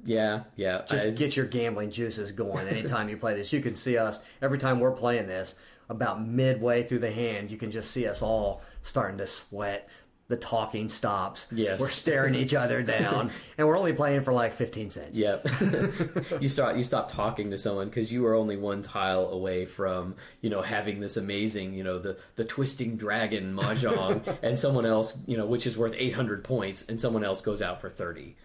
[0.05, 0.83] yeah, yeah.
[0.89, 4.21] just I- get your gambling juices going anytime you play this you can see us
[4.41, 5.55] every time we're playing this
[5.89, 9.89] about midway through the hand you can just see us all starting to sweat
[10.31, 11.49] the talking stops.
[11.51, 11.81] Yes.
[11.81, 15.19] we're staring each other down and we're only playing for like 15 cents.
[15.19, 15.47] Yep.
[16.41, 20.15] you start you stop talking to someone because you are only one tile away from
[20.41, 25.19] you know having this amazing you know the the twisting dragon mahjong and someone else
[25.27, 28.37] you know which is worth 800 points and someone else goes out for 30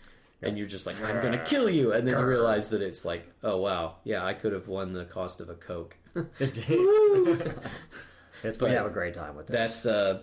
[0.41, 1.93] and you're just like I'm gonna kill you.
[1.93, 3.97] And then you realize that it's like oh wow.
[4.03, 5.95] Yeah I could have won the cost of a coke.
[8.43, 9.55] It's, we have a great time with this.
[9.55, 10.21] that's uh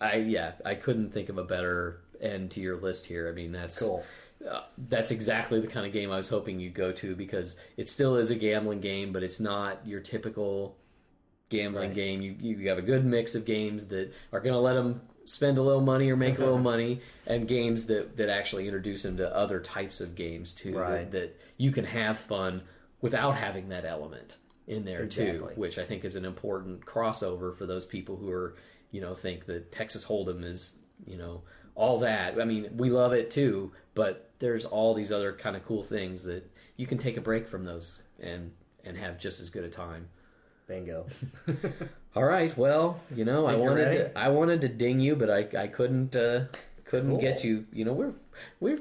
[0.00, 3.52] I yeah I couldn't think of a better end to your list here I mean
[3.52, 4.04] that's cool.
[4.48, 7.88] uh, that's exactly the kind of game I was hoping you'd go to because it
[7.88, 10.76] still is a gambling game, but it's not your typical
[11.48, 11.94] gambling Right.
[11.94, 12.22] game.
[12.22, 15.56] You you have a good mix of games that are going to let them spend
[15.56, 19.16] a little money or make a little money, and games that that actually introduce them
[19.18, 20.76] to other types of games too.
[20.78, 21.10] Right.
[21.10, 22.62] That, that you can have fun
[23.00, 24.36] without having that element.
[24.66, 25.54] in there Exactly.
[25.54, 28.54] too, which I think is an important crossover for those people who are,
[28.94, 31.42] you know, think that Texas Hold'em is, you know,
[31.74, 32.40] all that.
[32.40, 36.22] I mean, we love it too, but there's all these other kind of cool things
[36.24, 38.52] that you can take a break from those and
[38.84, 40.08] and have just as good a time.
[40.68, 41.06] Bingo.
[42.16, 43.96] All right, well, you know, I Think wanted ready?
[43.98, 46.44] to, I wanted to ding you, but I I couldn't uh,
[46.84, 47.20] couldn't Cool.
[47.20, 47.66] get you.
[47.72, 48.12] You know, we're
[48.60, 48.78] we're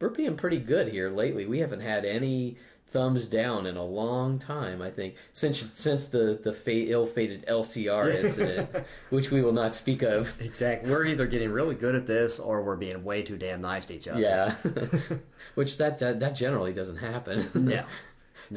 [0.00, 1.44] we're being pretty good here lately.
[1.46, 2.56] We haven't had any
[2.88, 4.80] thumbs down in a long time.
[4.80, 8.70] I think since since the the fate, ill-fated LCR incident,
[9.10, 10.34] which we will not speak of.
[10.40, 10.90] exactly.
[10.90, 13.94] We're either getting really good at this or we're being way too damn nice to
[13.94, 14.20] each other.
[14.20, 14.54] Yeah,
[15.54, 17.48] which that, that that generally doesn't happen.
[17.54, 17.60] No.
[17.62, 17.84] No.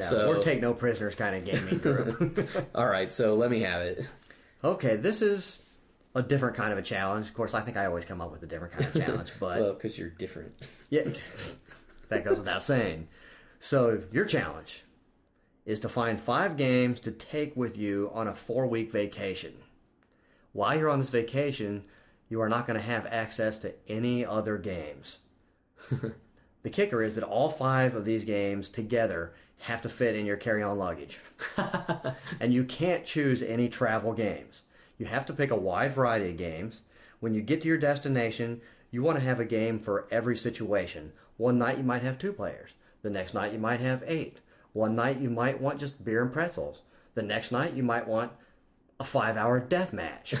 [0.04, 2.48] So- We're take no prisoners kind of gaming group.
[2.76, 4.04] All right, so let me have it.
[4.62, 5.58] okay, this is
[6.14, 7.26] a different kind of a challenge.
[7.26, 9.60] Of course, I think I always come up with a different kind of challenge, but
[9.60, 10.52] Well, because you're different.
[10.90, 11.08] yeah,
[12.08, 13.08] that goes without saying.
[13.62, 14.84] So, your challenge
[15.66, 19.52] is to find five games to take with you on a four week vacation.
[20.54, 21.84] While you're on this vacation,
[22.30, 25.18] you are not going to have access to any other games.
[26.62, 30.38] the kicker is that all five of these games together have to fit in your
[30.38, 31.20] carry on luggage.
[32.40, 34.62] and you can't choose any travel games.
[34.96, 36.80] You have to pick a wide variety of games.
[37.20, 41.12] When you get to your destination, you want to have a game for every situation.
[41.36, 42.70] One night you might have two players.
[43.02, 44.38] The next night you might have eight.
[44.72, 46.82] One night you might want just beer and pretzels.
[47.14, 48.32] The next night you might want
[48.98, 50.34] a five hour death match.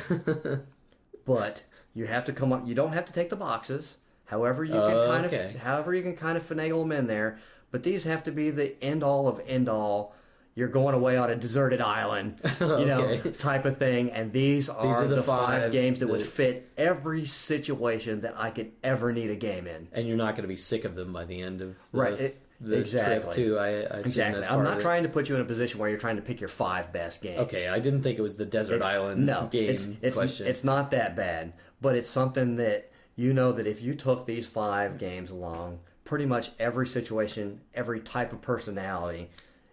[1.24, 1.64] but
[1.94, 2.66] you have to come up.
[2.66, 3.96] You don't have to take the boxes.
[4.26, 5.46] However, you can kind Okay.
[5.46, 7.38] of, however you can kind of finagle them in there.
[7.72, 10.14] But these have to be the end all of end all.
[10.56, 13.30] You're going away on a deserted island, you know, Okay.
[13.30, 14.10] type of thing.
[14.10, 18.20] And these are, are the the, five, five games that would that- fit every situation
[18.22, 19.88] that I could ever need a game in.
[19.92, 22.12] And you're not going to be sick of them by the end of the, Right,
[22.14, 23.34] it- the trip exactly.
[23.34, 23.58] too.
[23.58, 23.70] I, I
[24.00, 24.42] exactly.
[24.42, 26.40] That's I'm not trying to put you in a position where you're trying to pick
[26.40, 27.40] your five best games.
[27.40, 30.46] Okay, I didn't think it was the desert It's- island no, game it's, it's, question.
[30.46, 34.46] It's not that bad, but it's something that you know that if you took these
[34.46, 39.30] five games along, pretty much every situation, every type of personality,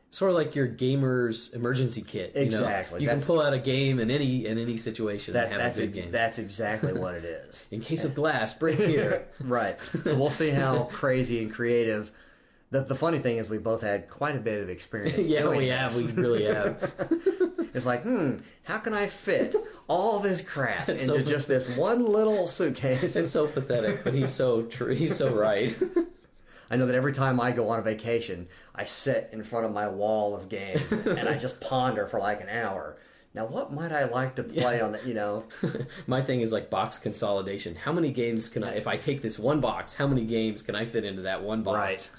[0.09, 2.31] sort of like your gamer's emergency kit.
[2.35, 2.59] You know?
[2.59, 5.61] Exactly, You can pull out a game in any in any situation that, and have
[5.61, 6.11] that's a good game.
[6.11, 7.65] that's exactly what it is.
[7.71, 9.27] in case of glass, bring here.
[9.41, 9.77] right.
[10.03, 12.11] So we'll see how crazy and creative.
[12.69, 15.17] The, the funny thing is, we both had quite a bit of experience.
[15.27, 15.95] yeah, we have.
[15.95, 16.91] We really have.
[17.73, 19.55] It's like, hmm, how can I fit
[19.87, 23.15] all this crap into so- just this one little suitcase?
[23.15, 24.95] It's so pathetic, but he's so true.
[24.95, 25.77] He's so right.
[26.71, 29.73] I know that every time I go on a vacation, I sit in front of
[29.73, 32.97] my wall of games and I just ponder for like an hour.
[33.33, 35.45] Now, what might I like to play on the, you know?
[36.07, 37.75] My thing is like box consolidation.
[37.75, 38.73] How many games can I?
[38.75, 41.61] If I take this one box, how many games can I fit into that one
[41.61, 41.77] box?
[41.77, 42.09] Right.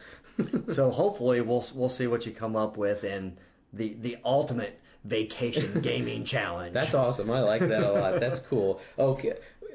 [0.72, 3.36] So hopefully we'll we'll see what you come up with in
[3.72, 6.74] the the ultimate vacation gaming challenge.
[6.74, 7.30] That's awesome.
[7.30, 8.20] I like that a lot.
[8.20, 8.80] That's cool.
[8.98, 9.34] Okay.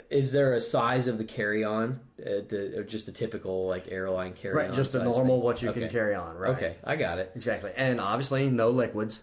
[0.09, 4.33] Is there a size of the carry-on, uh, the, or just a typical like airline
[4.33, 4.67] carry-on?
[4.69, 5.43] right, just the size normal thing?
[5.43, 5.81] what you Okay.
[5.81, 6.55] can carry on, right?
[6.55, 7.31] Okay, I got it.
[7.35, 7.71] Exactly.
[7.75, 9.21] And obviously no liquids.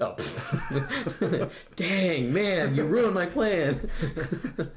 [0.00, 0.16] Oh,
[1.76, 3.88] dang man, you ruined my plan.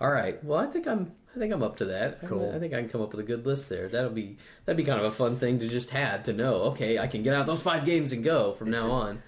[0.00, 0.42] All right.
[0.44, 1.12] Well, I think I'm.
[1.34, 2.20] I think I'm up to that.
[2.22, 2.52] I- Cool.
[2.54, 3.88] I, think I can come up with a good list there.
[3.88, 6.54] That'll be that'd be kind of a fun thing to just have to know.
[6.72, 9.22] Okay, I can get out those five games and go from now on.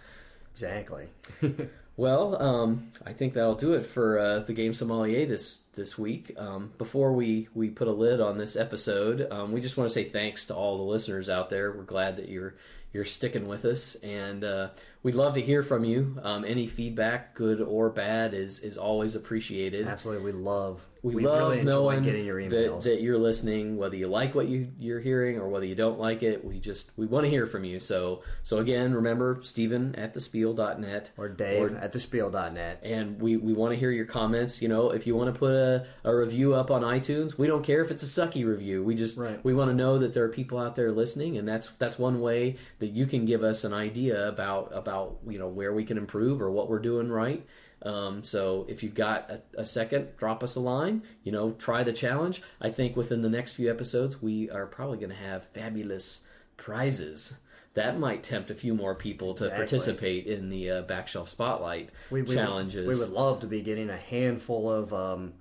[0.54, 1.08] Exactly.
[1.98, 6.34] Well, um, I think that'll do it for uh, the game sommelier this this week.
[6.36, 9.94] Um, before we we put a lid on this episode, um, we just want to
[9.94, 11.72] say thanks to all the listeners out there.
[11.72, 12.54] We're glad that you're
[12.96, 14.70] you're sticking with us, and uh,
[15.02, 16.18] we'd love to hear from you.
[16.22, 19.86] Um, any feedback, good or bad, is is always appreciated.
[19.86, 20.24] Absolutely.
[20.24, 22.82] We love We, love really knowing getting your that, emails.
[22.84, 26.22] that you're listening, whether you like what you, you're hearing or whether you don't like
[26.22, 26.44] it.
[26.44, 27.80] We just we want to hear from you.
[27.80, 32.80] So so again, remember Stephen at thespiel.net or Dave at thespiel.net.
[32.82, 34.60] and we, we want to hear your comments.
[34.60, 37.62] You know, if you want to put a, a review up on iTunes, we don't
[37.64, 38.82] care if it's a sucky review.
[38.82, 39.42] We just Right.
[39.44, 42.20] we want to know that there are people out there listening, and that's that's one
[42.20, 45.96] way that you can give us an idea about about you know where we can
[45.98, 47.46] improve or what we're doing right.
[47.82, 51.02] Um, so if you've got a, a second, drop us a line.
[51.22, 52.42] You know, try the challenge.
[52.60, 56.24] I think within the next few episodes, we are probably going to have fabulous
[56.56, 57.38] prizes.
[57.74, 59.58] That might tempt a few more people to Exactly.
[59.66, 62.86] participate in the uh, Backshelf Spotlight we, we, challenges.
[62.86, 65.34] We would love to be getting a handful of um,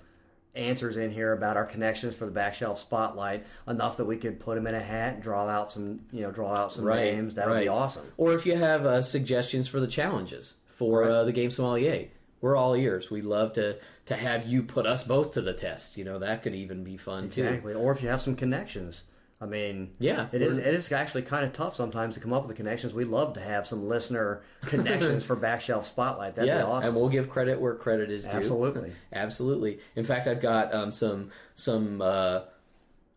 [0.53, 4.55] answers in here about our connections for the backshelf spotlight, enough that we could put
[4.55, 7.35] them in a hat and draw out some, you know, draw out some Right, names.
[7.35, 8.05] That would be awesome.
[8.17, 11.09] Or if you have uh, suggestions for the challenges for Right.
[11.11, 12.09] uh, the game sommelier,
[12.45, 13.09] we're all ears.
[13.09, 15.97] We'd love to to have you put us both to the test.
[15.97, 17.43] You know that could even be fun too.
[17.43, 17.73] Exactly.
[17.73, 19.01] Or if you have some connections
[19.41, 20.57] I mean, Yeah, it is.
[20.57, 22.93] It is actually kind of tough sometimes to come up with the connections.
[22.93, 26.35] We love to have some listener connections for Backshelf Spotlight.
[26.35, 26.89] That'd yeah, be awesome.
[26.89, 28.37] and we'll give credit where credit is due.
[28.37, 28.93] Absolutely.
[29.11, 29.79] Absolutely.
[29.95, 32.41] In fact, I've got um, some some uh,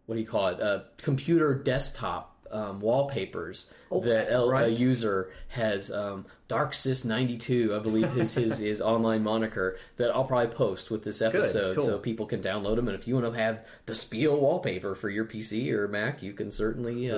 [0.07, 0.61] what do you call it?
[0.61, 5.91] Uh, computer desktop um, wallpapers that a, a user has.
[5.91, 11.21] Um, DarkSys92, I believe his his his online moniker that I'll probably post with this
[11.21, 11.85] episode, cool.
[11.85, 12.89] so people can download them.
[12.89, 16.33] And if you want to have the Spiel wallpaper for your PC or Mac, you
[16.33, 17.17] can certainly uh,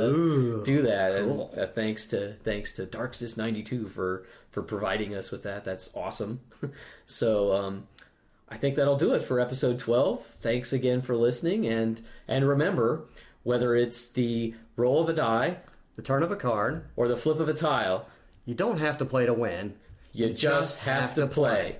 [0.64, 1.22] do that.
[1.22, 1.50] cool.
[1.52, 5.64] And uh, thanks to thanks to DarkSys92 for for providing us with that.
[5.64, 6.40] That's awesome.
[7.06, 7.54] so.
[7.54, 7.86] Um,
[8.52, 10.26] I think that'll do it for episode 12.
[10.40, 13.04] Thanks again for listening and and remember
[13.42, 15.58] whether it's the roll of a die
[15.94, 16.84] the turn of a card.
[16.96, 18.06] or the flip of a tile,
[18.46, 19.74] You don't have to play to win.
[20.12, 21.76] you just have to play.